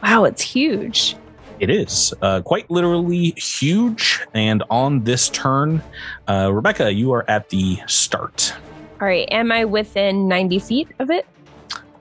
[0.02, 1.16] Wow, it's huge.
[1.64, 4.20] It is uh, quite literally huge.
[4.34, 5.82] And on this turn,
[6.28, 8.52] uh, Rebecca, you are at the start.
[9.00, 11.26] All right, am I within 90 feet of it?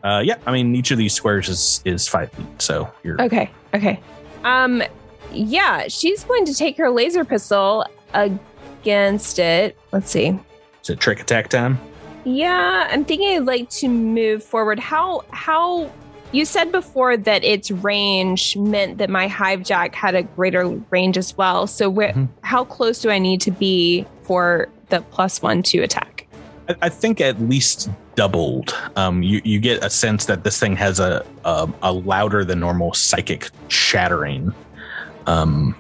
[0.04, 3.50] Uh, yeah, I mean each of these squares is is five feet, so you're Okay,
[3.74, 4.02] okay.
[4.44, 4.84] Um,
[5.32, 9.78] yeah, she's going to take her laser pistol against it.
[9.94, 10.38] Let's see.
[10.84, 11.80] is it trick attack time?
[12.26, 14.78] Yeah, I'm thinking I'd like to move forward.
[14.78, 15.90] How how
[16.34, 21.18] you said before that its range meant that my hive jack had a greater range
[21.18, 21.68] as well.
[21.68, 22.28] So where Mhm.
[22.42, 26.28] how close do I need to be for the plus one to attack?
[26.68, 28.76] I, I think at least doubled.
[28.96, 32.60] Um, you you get a sense that this thing has a a, a louder than
[32.60, 34.54] normal psychic shattering.
[35.28, 35.76] Um,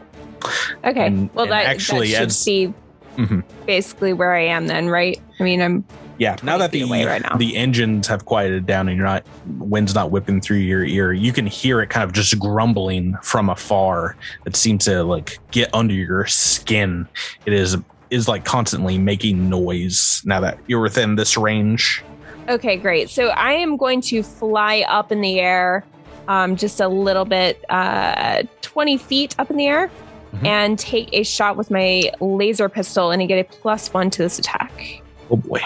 [0.83, 1.05] Okay.
[1.07, 2.73] And- well and that actually that should as- be
[3.17, 3.43] Mhm.
[3.65, 5.19] basically where I am then, right?
[5.39, 5.83] I mean I'm
[6.19, 7.37] Yeah, now that the right now.
[7.37, 9.25] the engines have quieted down and you're not
[9.57, 13.49] wind's not whipping through your ear, you can hear it kind of just grumbling from
[13.49, 14.15] afar.
[14.45, 17.07] It seems to like get under your skin.
[17.45, 17.77] It is
[18.11, 22.03] is like constantly making noise now that you're within this range.
[22.47, 23.09] Okay, great.
[23.09, 25.83] So I am going to fly up in the air,
[26.27, 29.89] um, just a little bit, uh, 20 feet up in the air,
[30.35, 30.45] Mhm.
[30.45, 34.21] and take a shot with my laser pistol and I get a plus one to
[34.21, 35.01] this attack.
[35.31, 35.61] Oh boy.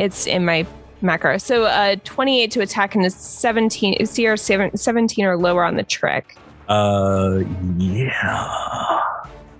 [0.00, 0.66] It's in my
[1.02, 1.38] macro.
[1.38, 5.82] So uh, 28 to attack and a 17, CR seven- 17 or lower on the
[5.82, 6.36] trick.
[6.68, 7.40] Uh
[7.78, 9.00] yeah.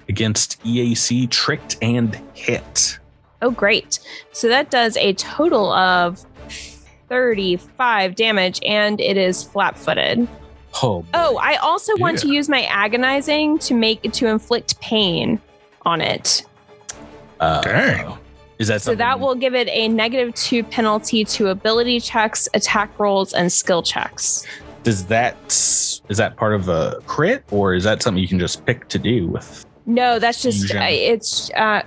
[0.09, 2.99] Against EAC tricked and hit.
[3.43, 4.01] Oh, great.
[4.33, 6.25] So that does a total of
[7.09, 10.27] 35 damage and it is flat footed.
[10.83, 15.41] Oh, Oh, I also want to use my agonizing to make to inflict pain
[15.85, 16.45] on it.
[17.41, 18.17] uh, Dang.
[18.61, 22.97] Is that So that will give it a negative two penalty to ability checks, attack
[23.01, 24.47] rolls, and skill checks.
[24.83, 28.65] does that is that part of a crit or is that something you can just
[28.67, 31.51] pick to do with No, that's just uh, it's.
[31.57, 31.83] uh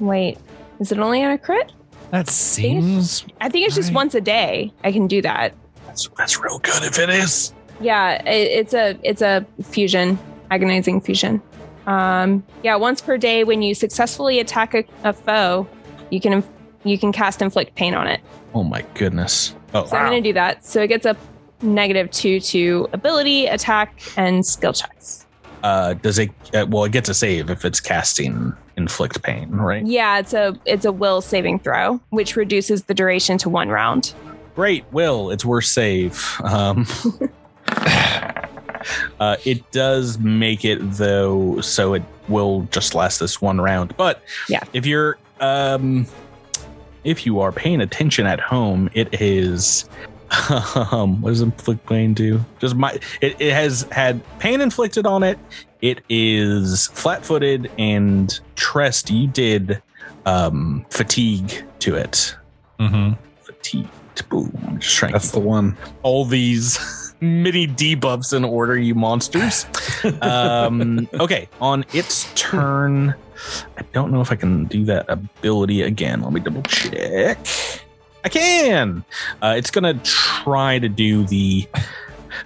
[0.00, 0.38] Wait,
[0.80, 1.70] is it only on a crit?
[2.10, 3.94] That seems I think it's just Right.
[3.96, 4.72] once a day.
[4.84, 5.52] I can do that.
[5.86, 10.18] that's, that's real good if it is Yeah, it, it's a it's a fusion,
[10.50, 11.42] agonizing fusion.
[11.86, 15.66] Um, yeah, once per day when you successfully attack a, a foe,
[16.10, 16.48] you can inf-
[16.84, 18.20] you can cast inflict pain on it.
[18.54, 20.64] oh my goodness oh So I'm going to do that.
[20.64, 21.16] So it gets a
[21.62, 25.24] negative two to ability, attack, and skill checks.
[25.62, 29.86] uh does it uh, well it gets a save if it's casting inflict pain right
[29.86, 34.12] Yeah, it's a it's a will saving throw, which reduces the duration to one round.
[34.54, 36.86] great will it's worth save um
[39.20, 44.22] uh it does make it though so it will just last this one round but
[44.48, 44.60] Yeah.
[44.72, 46.06] if you're um
[47.04, 49.88] if you are paying attention at home it is
[50.90, 52.44] um what does inflict pain do?
[52.58, 55.38] Just my it, it has had pain inflicted on it.
[55.80, 59.82] It is flat-footed and tress you did
[60.26, 62.34] um fatigue to it.
[62.80, 63.12] Hmm
[63.64, 64.28] fatigued.
[64.28, 64.56] Boom.
[64.68, 65.76] I'm just trying That's the one.
[66.02, 66.78] all these
[67.20, 69.66] mini debuffs in order you monsters.
[70.22, 71.48] Um okay.
[71.60, 73.14] On its turn
[73.78, 77.38] i don't know if i can do that ability again let me double check
[78.24, 79.04] i can
[79.42, 81.66] uh, it's gonna try to do the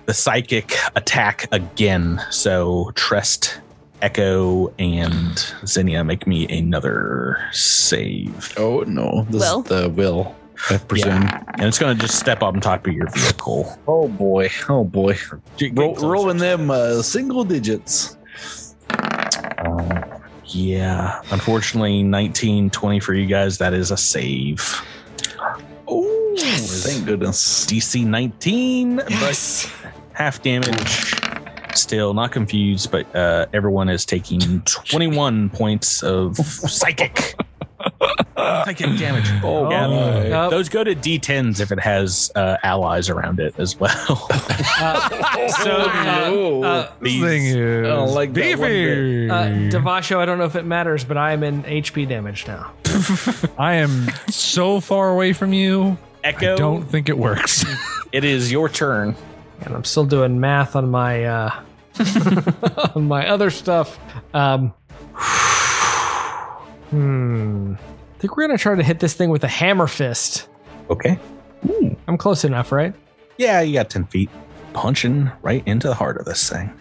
[0.07, 3.59] the psychic attack again so tress
[4.03, 9.61] echo and zinnia make me another save Oh no, this Will?
[9.63, 10.37] is the will.
[10.71, 11.23] I presume.
[11.55, 14.51] and it's gonna just step up on top of your vehicle Oh boy.
[14.69, 15.17] Oh boy.
[15.73, 18.18] Roll, rolling them uh, single digits.
[20.49, 23.59] Yeah, unfortunately, 19, 20 for you guys.
[23.59, 24.83] That is a save.
[25.87, 27.67] Oh, thank goodness.
[27.67, 29.73] DC 19, but
[30.13, 31.15] half damage.
[31.75, 37.35] Still not confused, but uh, everyone is taking 21 points of psychic.
[38.65, 39.31] psychic damage.
[39.43, 39.87] Oh, Yeah.
[39.89, 40.31] my.
[40.31, 44.27] Uh, Those go to D10s if it has uh, allies around it as well.
[44.31, 46.63] uh, so, uh, no.
[46.65, 49.31] uh, This thing is I don't like that one beefy.
[49.31, 52.73] uh, Devasho, I don't know if it matters, but I am in HP damage now.
[53.59, 55.99] I am so far away from you.
[56.25, 57.65] Echo, I don't think it works.
[58.13, 59.15] it is your turn.
[59.63, 61.61] and I'm still doing math on my uh,
[62.95, 63.99] on my other stuff.
[64.35, 64.73] Um,
[66.91, 67.75] hmm.
[68.19, 70.49] I think we're gonna try to hit this thing with a hammer fist.
[70.91, 71.17] Okay.
[72.09, 72.93] I'm close enough, right?
[73.37, 74.29] Yeah, you got 10 feet.
[74.73, 76.73] Punching right into the heart of this thing.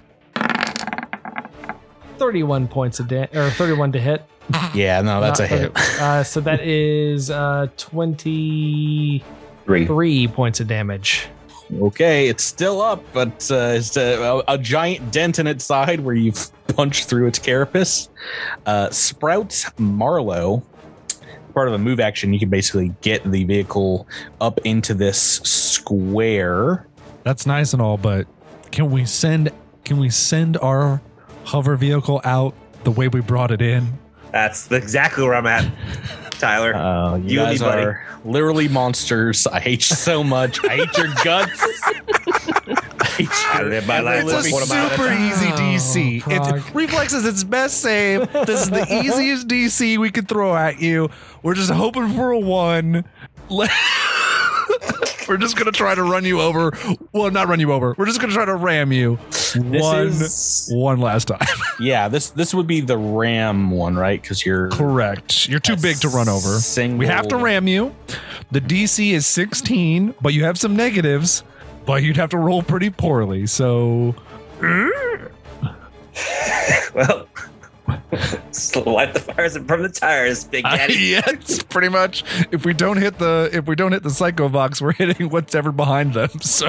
[2.18, 4.24] 31 points of da- or 31 to hit.
[4.74, 5.78] Yeah, no, that's Not a hit.
[6.02, 10.28] Uh, so that is uh, 23 Three.
[10.28, 11.28] points of damage.
[11.80, 16.16] Okay, it's still up, but uh, it's a, a giant dent in its side where
[16.16, 18.10] you've punched through its carapace.
[18.66, 20.64] Uh, Sprouts Marlowe,
[21.58, 24.08] part of a move action, you can basically get the vehicle
[24.40, 26.86] up into this square.
[27.24, 28.28] That's nice and all, but
[28.72, 29.50] can we send
[29.84, 31.02] can we send our
[31.46, 32.54] hover vehicle out
[32.84, 33.98] the way we brought it in?
[34.32, 35.72] That's exactly where I'm at,
[36.32, 36.76] Tyler.
[36.76, 37.82] Uh, you, You and guys me, buddy.
[37.86, 39.48] are literally monsters.
[39.48, 40.64] I hate you so much.
[40.64, 41.82] I hate your guts.
[43.08, 45.14] I hate I your- live my life It's a one quarter mile at a super
[45.14, 46.24] easy DC.
[46.28, 48.32] Oh, It, reflex is its best save.
[48.34, 51.10] This is the easiest DC we could throw at you.
[51.44, 53.06] We're just hoping for a one.
[55.28, 56.72] We're just gonna try to run you over.
[57.12, 57.94] Well, not run you over.
[57.98, 61.46] We're just gonna try to ram you This one is one last time.
[61.82, 62.08] yeah.
[62.08, 64.22] This this would be the ram one, right?
[64.22, 65.50] Because you're Correct.
[65.50, 66.60] You're too big to run over.
[66.60, 67.00] Single.
[67.00, 67.94] We have to ram you.
[68.52, 71.44] The DC is 16, but you have some negatives.
[71.88, 73.48] But you'd have to roll pretty poorly.
[73.48, 74.14] So
[76.94, 77.28] Well,
[78.86, 80.94] light the fires from the tires, Big Uh, Daddy.
[80.98, 82.24] yes, pretty much.
[82.52, 86.14] If we don't hit the if we don't hit the Psychovox, we're hitting whatever behind
[86.14, 86.30] them.
[86.42, 86.68] So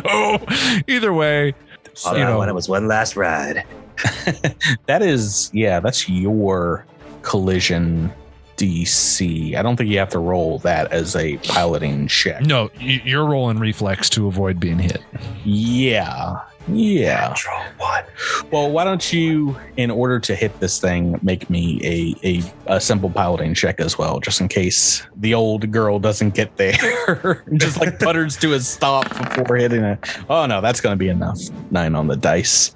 [0.87, 1.55] either way,
[2.07, 3.65] All you I know, wanted was one last ride.
[4.87, 6.87] That is, yeah, that's your
[7.23, 8.13] collision
[8.59, 9.55] DC.
[9.55, 12.43] I don't think you have to roll that as a piloting check.
[12.43, 15.03] no, you're rolling reflex to avoid being hit.
[15.45, 16.41] Yeah.
[16.71, 17.29] Yeah.
[17.29, 18.05] Control one.
[18.51, 22.81] Well, why don't you, in order to hit this thing, make me a, a, a
[22.81, 27.45] simple piloting check as well, just in case the old girl doesn't get there.
[27.55, 29.99] just like putters to a stop before hitting it.
[30.29, 31.39] Oh, no, that's going to be enough.
[31.71, 32.75] Nine on the dice.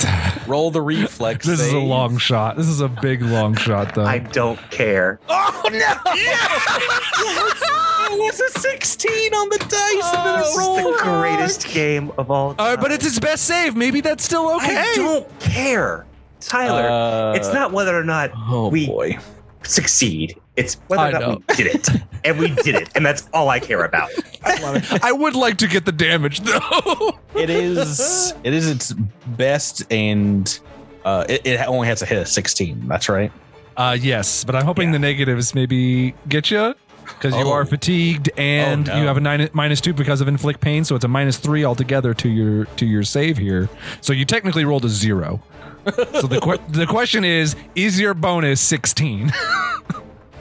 [0.47, 1.45] roll the reflex.
[1.45, 2.55] This is a long shot.
[2.57, 4.05] This is a big long shot, though.
[4.05, 5.19] I don't care.
[5.27, 5.77] Oh, no.
[8.13, 10.15] it was a 16 on the dice.
[10.15, 10.79] and then it This is rolled.
[10.95, 12.77] the greatest game of all time.
[12.77, 13.75] Uh, but it's his best save.
[13.75, 14.77] Maybe that's still okay.
[14.77, 16.05] I don't care.
[16.39, 19.17] Tyler, Uh, it's not whether or not Oh, we- boy.
[19.63, 20.35] succeed.
[20.57, 21.87] It's whether or not we did it.
[22.25, 22.89] and we did it.
[22.95, 24.09] And that's all I care about.
[24.43, 27.17] I would like to get the damage though.
[27.35, 28.91] it is it is its
[29.37, 30.59] best and
[31.05, 33.31] uh it, it only has to hit a 16 that's right
[33.77, 36.75] Uh, yes, but I'm hoping the negatives maybe get you
[37.05, 37.51] because you Oh.
[37.53, 39.01] are fatigued and Oh, no.
[39.01, 41.63] you have a nine, minus two because of inflict pain, so it's a minus three
[41.63, 43.69] altogether to your to your save here.
[44.01, 45.41] So you technically rolled a zero.
[45.85, 49.31] so the que- the question is: Is your bonus 16?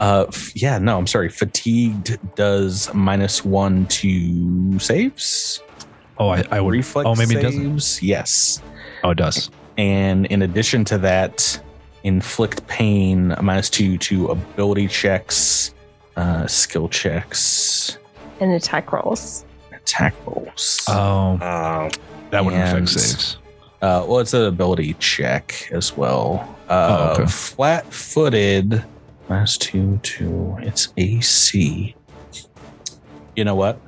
[0.01, 5.63] uh f- yeah no i'm sorry fatigued does minus one to saves
[6.19, 6.73] Oh, I, I would.
[6.73, 7.81] reflex oh, maybe it doesn't.
[7.81, 8.63] saves yes
[9.05, 9.51] Oh, it does.
[9.79, 11.59] and in addition to that
[12.03, 15.75] inflict pain minus two to ability checks
[16.17, 17.99] uh skill checks
[18.41, 19.45] and attack rolls.
[19.73, 21.91] attack rolls Oh, Um,
[22.31, 23.37] that wouldn't and- affect saves.
[23.83, 26.47] Uh, well, it's an ability check as well.
[26.69, 27.31] Uh, Oh, okay.
[27.31, 27.87] Flat
[29.31, 30.57] footed, minus two, two.
[30.61, 31.95] It's AC.
[33.37, 33.81] You know what?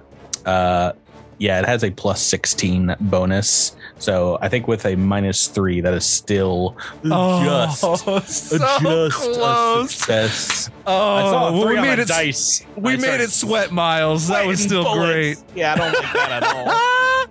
[0.47, 0.93] Uh,
[1.39, 3.77] yeah, it has a plus 16 bonus.
[3.99, 10.71] So I think with a minus three, that is still just, so just a success.
[10.87, 12.09] Oh, I saw a three we on made the it.
[12.09, 12.65] dice.
[12.77, 14.29] We I made it sweat, Miles.
[14.29, 15.45] That was still bullets.
[15.55, 17.29] Yeah, I don't like that at all.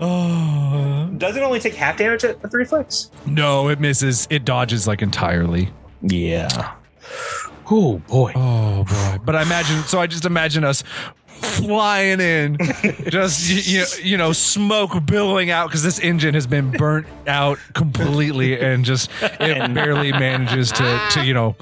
[0.00, 1.10] oh.
[1.18, 3.10] does it only take half damage at three reflex?
[3.26, 4.26] No, it misses.
[4.30, 5.70] It dodges like entirely.
[6.02, 6.74] Yeah.
[7.70, 8.32] Oh boy.
[8.34, 9.18] Oh boy!
[9.24, 9.82] But I imagine.
[9.84, 10.82] So I just imagine us
[11.40, 12.58] flying in,
[13.08, 18.58] just you, you, know, smoke billowing out because this engine has been burnt out completely,
[18.58, 21.56] and just it barely manages to to you know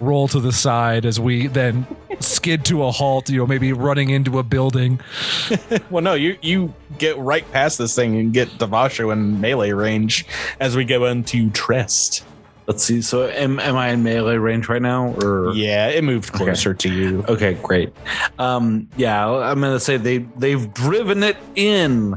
[0.00, 1.86] roll to the side as we then
[2.20, 3.28] skid to a halt.
[3.28, 5.00] You know, maybe running into a building.
[5.90, 10.26] Well, no, you you get right past this thing and get Devasho in melee range
[10.60, 12.24] as we go into Trest.
[12.68, 13.00] Let's see.
[13.00, 15.14] So am, am I in melee range right now?
[15.22, 17.24] Or Yeah, it moved closer to you.
[17.26, 17.94] Okay, great.
[18.38, 22.14] Um, yeah, I'm gonna say they they've driven it in,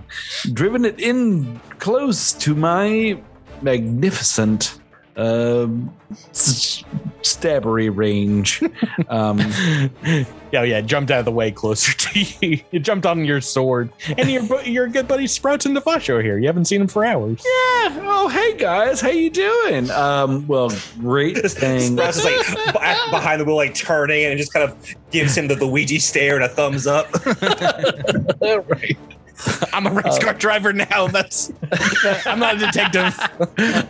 [0.52, 3.18] driven it in close to my
[3.62, 4.81] magnificent
[5.18, 5.94] um,
[6.32, 6.84] s-
[7.22, 8.62] stabbery range.
[9.10, 9.40] Um,
[10.52, 10.80] yeah, yeah.
[10.82, 12.62] Jumped out of the way closer to you.
[12.72, 16.38] You jumped on your sword, and your your good buddy Sprouts and Devasho here.
[16.38, 17.40] You haven't seen him for hours.
[17.44, 18.00] yeah.
[18.04, 19.90] Oh, hey guys, how you doing?
[19.92, 21.98] Um, well, great thing.
[21.98, 22.74] Sprouts is like
[23.12, 26.44] behind the wheel, like turning, and just kind of gives him the Luigi stare and
[26.46, 27.08] a thumbs up.
[28.42, 28.98] right.
[29.74, 31.08] I'm a race Uh, car driver now.
[31.08, 31.52] That's
[32.26, 33.18] I'm not a detective.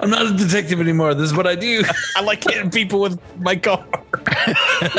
[0.01, 1.13] I'm not a detective anymore.
[1.13, 1.83] This is what I do.
[2.15, 3.85] I like hitting people with my car.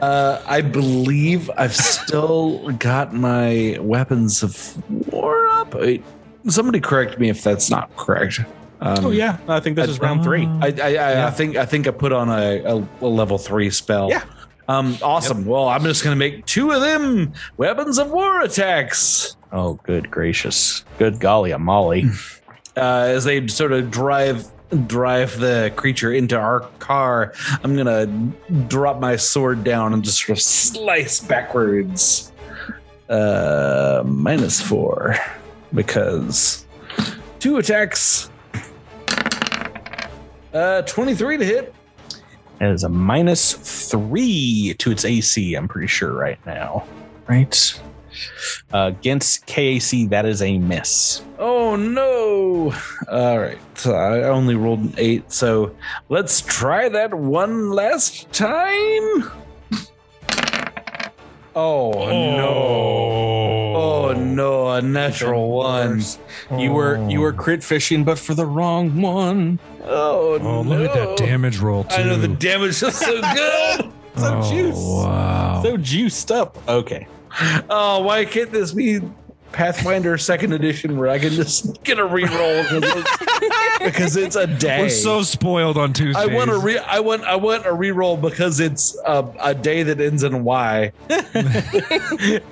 [0.00, 5.74] Uh, I believe I've still got my weapons of war up.
[5.74, 6.02] Wait,
[6.48, 8.40] somebody correct me if that's not correct.
[8.80, 10.46] Um, Oh yeah, I think this is round three.
[10.46, 13.68] I, I, I, I think I think I put on a, a, a level three
[13.68, 14.08] spell.
[14.08, 14.22] Yeah.
[14.70, 14.96] Um.
[15.02, 15.46] Awesome.
[15.46, 19.36] Well, I'm just gonna make two of them weapons of war attacks.
[19.50, 22.04] Oh, good gracious, good golly, Molly.
[22.76, 24.46] Uh, as they sort of drive
[24.86, 28.06] drive the creature into our car, I'm gonna
[28.68, 32.30] drop my sword down and just sort of slice backwards.
[33.08, 35.16] Uh, minus four
[35.74, 36.64] because
[37.40, 38.30] two attacks.
[40.54, 41.74] Uh, 23 to hit.
[42.60, 43.54] That is a minus
[43.90, 45.54] three to its AC.
[45.54, 46.86] I'm pretty sure right now.
[47.26, 47.80] Right.
[48.72, 51.22] Uh, against KAC, that is a miss.
[51.38, 52.74] Oh no!
[53.10, 55.74] All right, so I only rolled an eight, so
[56.08, 59.30] let's try that one last time.
[61.54, 63.29] Oh, no!
[63.80, 64.70] Oh, oh no!
[64.70, 66.02] A natural one.
[66.56, 67.36] You were you were oh.
[67.36, 69.58] crit fishing, but for the wrong one.
[69.84, 70.62] Oh, Oh, no!
[70.62, 71.96] look at that damage roll too.
[71.96, 73.92] I know the damage is so good.
[74.16, 74.76] So oh, juice.
[74.76, 75.62] Wow.
[75.62, 76.58] So juiced up.
[76.68, 77.06] Okay.
[77.70, 79.00] oh, why can't this be
[79.52, 84.46] Pathfinder Second Edition where I can just get a reroll because it's, because it's a
[84.46, 84.80] day?
[84.80, 86.20] We're so spoiled on Tuesday.
[86.20, 89.82] I want a re- I want I want a reroll because it's a, a day
[89.82, 90.92] that ends in Y.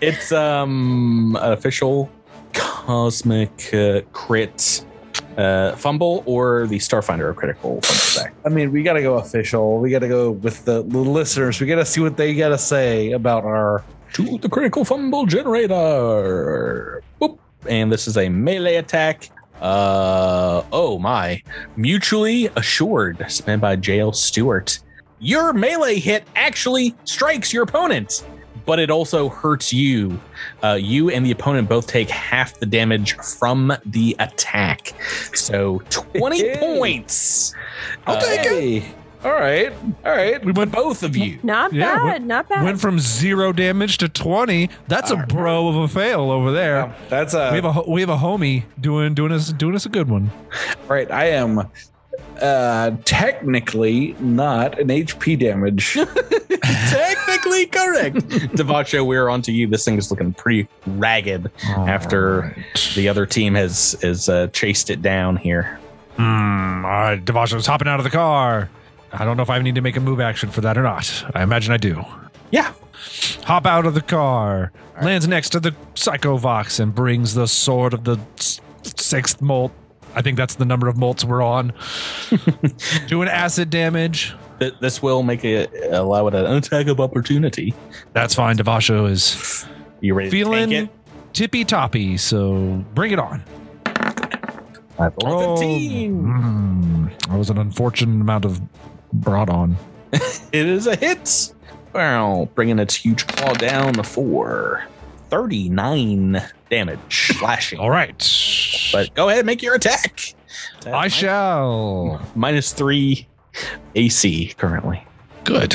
[0.00, 2.10] It's um an official
[2.52, 4.84] cosmic uh, crit
[5.36, 8.34] uh, fumble or the Starfinder critical fumble deck.
[8.44, 9.78] I mean, we got to go official.
[9.78, 11.60] We got to go with the, the listeners.
[11.60, 13.84] We got to see what they got to say about our.
[14.14, 17.02] To the critical fumble generator.
[17.20, 17.38] Boop.
[17.68, 19.30] And this is a melee attack.
[19.60, 21.42] Uh oh my.
[21.76, 24.78] Mutually assured, spent by JL Stewart.
[25.18, 28.24] Your melee hit actually strikes your opponent,
[28.64, 30.20] but it also hurts you.
[30.62, 34.94] Uh, you and the opponent both take half the damage from the attack.
[35.34, 36.56] So 20 Hey.
[36.60, 37.52] points.
[38.06, 38.94] I'll take it.
[39.24, 39.72] All right,
[40.04, 40.44] all right.
[40.44, 41.38] We went Both of you.
[41.42, 42.02] Not Yeah, bad.
[42.04, 42.62] what- not bad.
[42.64, 44.70] went from zero damage to twenty.
[44.86, 46.94] That's a bro of a fail over there.
[47.08, 49.88] That's a we have a we have a homie doing doing us doing us a
[49.88, 50.30] good one.
[50.86, 51.10] right.
[51.10, 51.68] I am
[52.40, 55.94] uh technically not an HP damage.
[56.90, 58.16] Technically correct.
[58.54, 59.66] Devasho, we're on to you.
[59.66, 62.56] This thing is looking pretty ragged after
[62.94, 65.78] the other team has has uh, chased it down here.
[66.16, 66.84] Hmm.
[66.84, 68.68] All right, Devasho's hopping out of the car.
[69.12, 71.24] I don't know if I need to make a move action for that or not.
[71.34, 72.04] I imagine I do.
[72.50, 72.72] Yeah.
[73.44, 78.04] Hop out of the car, lands next to the Psychovox, and brings the sword of
[78.04, 78.60] the s-
[78.96, 79.72] sixth molt.
[80.14, 81.72] I think that's the number of molts we're on.
[83.06, 84.34] Doing acid damage.
[84.58, 87.72] Th- This will make it allow it an attack of opportunity.
[88.12, 88.56] That's fine.
[88.56, 89.64] Devasho is
[90.00, 90.88] You ready feeling
[91.32, 93.40] tippy toppy, so bring it on.
[93.40, 93.48] it?
[94.98, 96.10] I rolled 15.
[96.12, 98.60] hmm, that was an unfortunate amount of
[99.12, 99.76] brought on.
[100.50, 101.52] It is a hit.
[101.92, 104.86] Well, bringing its huge claw down for
[105.28, 107.78] 39 damage, slashing.
[107.78, 108.18] All right.
[108.92, 110.34] But go ahead, and make your attack.
[110.86, 112.22] I shall.
[112.34, 113.28] Minus three
[113.94, 115.06] AC currently.
[115.44, 115.74] Good.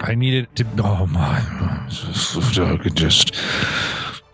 [0.00, 0.66] I needed to.
[0.82, 1.38] Oh my!
[1.40, 3.34] I could just.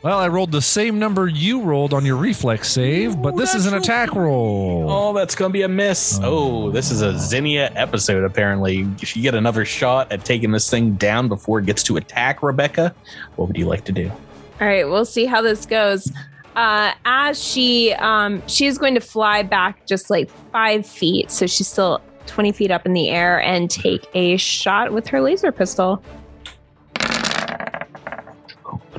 [0.03, 3.67] Well, I rolled the same number you rolled on your reflex save, but this is
[3.67, 4.87] an attack roll.
[4.89, 6.19] Oh, that's gonna be a miss.
[6.23, 8.25] Oh, this is a Zinnia episode.
[8.25, 11.99] Apparently, if you get another shot at taking this thing down before it gets to
[11.99, 12.95] attack Rebecca,
[13.37, 14.11] what would you like to do?
[14.59, 16.11] All right, we'll see how this goes.
[16.57, 21.69] Uh, as she um, she's going to fly back just like five feet, so she's
[21.69, 26.03] still twenty feet up in the air, and take a shot with her laser pistol.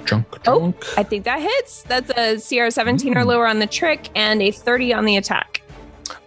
[0.06, 1.84] Junk, Oh, I think that hits.
[1.84, 5.62] That's a CR seventeen or lower on the trick, and a thirty on the attack.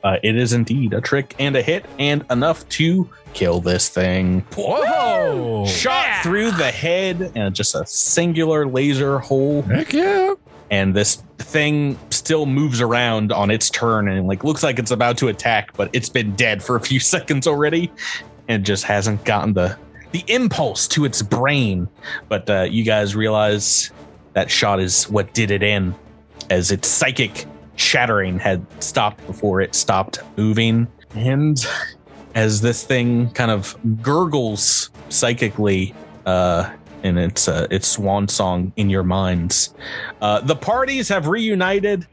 [0.02, 4.40] Uh, it is indeed a trick and a hit, and enough to kill this thing.
[4.56, 5.66] Whoa!
[5.66, 9.62] Shot through the head, and just a singular laser hole.
[9.62, 10.34] Heck yeah!
[10.70, 15.18] and this thing still moves around on its turn and like looks like it's about
[15.18, 17.92] to attack, but it's been dead for a few seconds already,
[18.48, 19.76] and just hasn't gotten the
[20.14, 21.88] the impulse to its brain.
[22.28, 23.90] But uh, you guys realize
[24.34, 25.92] that shot is what did it in,
[26.50, 30.86] as its psychic shattering had stopped before it stopped moving,
[31.16, 31.66] and
[32.36, 35.92] as this thing kind of gurgles psychically
[36.26, 39.74] uh, in its uh, its swan song in your minds.
[40.22, 42.06] Uh, the parties have reunited,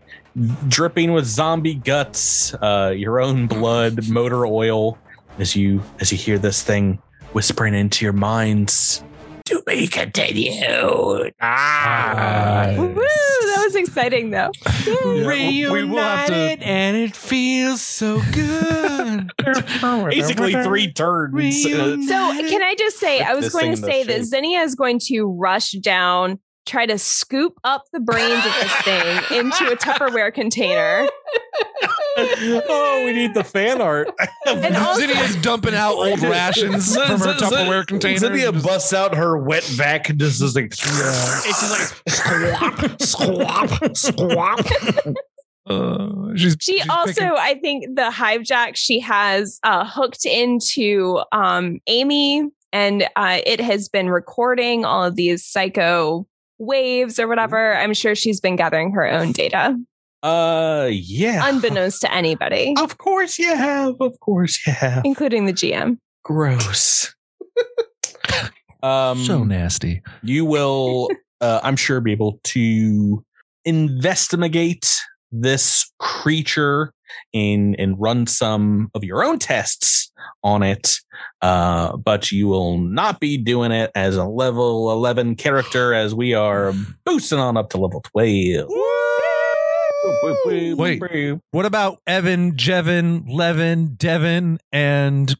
[0.67, 4.97] dripping with zombie guts, uh, your own blood, motor oil.
[5.37, 6.99] As you as you hear this thing
[7.33, 9.03] whispering into your minds,
[9.45, 11.33] to be continued.
[11.41, 12.73] Ah.
[12.77, 12.93] Woo!
[12.93, 14.51] That was exciting, though.
[15.05, 19.31] Reunited and it feels so good.
[20.09, 21.65] basically three turns.
[21.65, 24.75] Uh, So, can I just say, I was going to say that the Zinnia is
[24.75, 29.75] going to rush down, try to scoop up the brains of this thing into a
[29.75, 31.07] Tupperware container.
[32.17, 34.09] oh, we need the fan art.
[34.47, 38.19] And also, Zinnia's dumping out old rations from her Tupperware container.
[38.19, 44.65] Zinnia busts out her wet vac and just is like, It's just like squawk, squawk.
[45.67, 50.25] Uh, she's, she she's also, picking- I think, the hive jack she has uh, hooked
[50.25, 52.43] into um, Amy,
[52.73, 56.27] and uh, it has been recording all of these psycho
[56.61, 57.75] waves or whatever.
[57.75, 59.75] I'm sure she's been gathering her own data,
[60.23, 61.47] Uh, yeah.
[61.49, 63.95] unbeknownst to anybody, Of course you have.
[63.99, 65.01] Of course you have.
[65.03, 65.97] including the GM.
[66.23, 67.13] Gross.
[68.83, 70.01] um, so nasty.
[70.23, 71.09] you will,
[71.41, 73.23] uh, I'm sure, be able to
[73.65, 74.99] investigate
[75.31, 76.93] this creature
[77.33, 80.11] and and run some of your own tests
[80.43, 80.99] on it.
[81.41, 86.33] Uh, but you will not be doing it as a level 11 character, as we
[86.35, 86.73] are
[87.05, 88.67] boosting on up to level 12.
[90.77, 91.39] Wait.
[91.51, 95.35] What about Evan, Jevin, Levin, Devin, and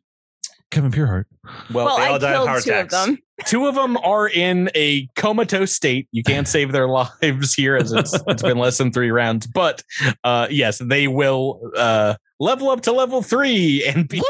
[0.71, 1.25] Kevin Pureheart?
[1.73, 2.93] Well, Well, they I died of killed heart two attacks.
[2.93, 3.17] of them.
[3.45, 6.07] two of them are in a comatose state.
[6.11, 6.87] You can't save their
[7.21, 9.47] lives here as it's, it's been less than three rounds.
[9.47, 9.83] But
[10.23, 14.21] uh, yes, they will uh, level up to level three and be.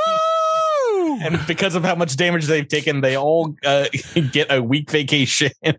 [1.21, 3.85] And because of how much damage they've taken, they all uh,
[4.31, 5.51] get a week vacation.
[5.63, 5.73] Is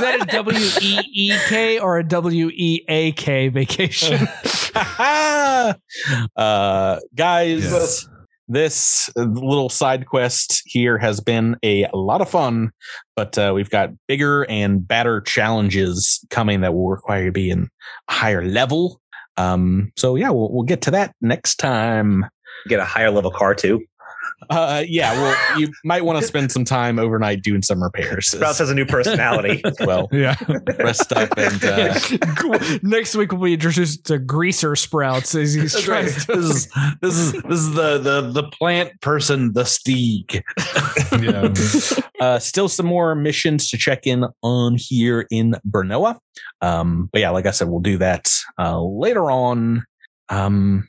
[0.00, 4.26] that a W E E K or a W E A K vacation?
[4.74, 5.74] uh,
[7.14, 8.08] guys, Yes.
[8.48, 12.70] this little side quest here has been a lot of fun,
[13.16, 17.50] but uh, we've got bigger and badder challenges coming that will require you to be
[17.50, 17.68] in
[18.08, 19.00] a higher level.
[19.36, 22.26] Um, so yeah, we'll, we'll get to that next time.
[22.68, 23.84] Get a higher level car too.
[24.48, 28.30] Uh, yeah, well, you might want to spend some time overnight doing some repairs.
[28.30, 29.62] Sprouts has a new personality.
[29.80, 30.34] well, Yeah.
[30.78, 31.98] rest up and uh,
[32.82, 36.14] Next week we'll be introduced to Greaser Sprouts as he's That's trying right.
[36.14, 36.26] to.
[36.36, 36.68] This is
[37.02, 40.42] this is this is the the the plant person, the Steeg.
[41.22, 42.24] yeah.
[42.24, 46.18] uh, still some more missions to check in on here in Bernoa.
[46.62, 49.84] Um, but yeah, like I said, we'll do that uh, later on.
[50.28, 50.88] Um,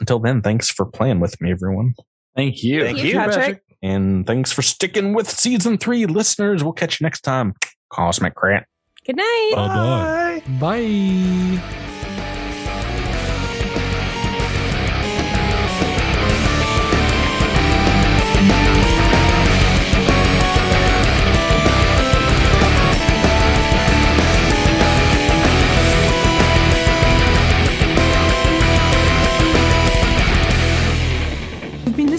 [0.00, 1.94] until then, thanks for playing with me, everyone.
[2.36, 2.84] Thank you.
[2.84, 3.62] Thank you, you, Patrick.
[3.82, 6.64] And thanks for sticking with season three, listeners.
[6.64, 7.54] We'll catch you next time.
[7.90, 8.66] Cosmic Grant.
[9.06, 9.52] Good night.
[9.54, 10.58] Bye bye.
[10.60, 11.84] Bye.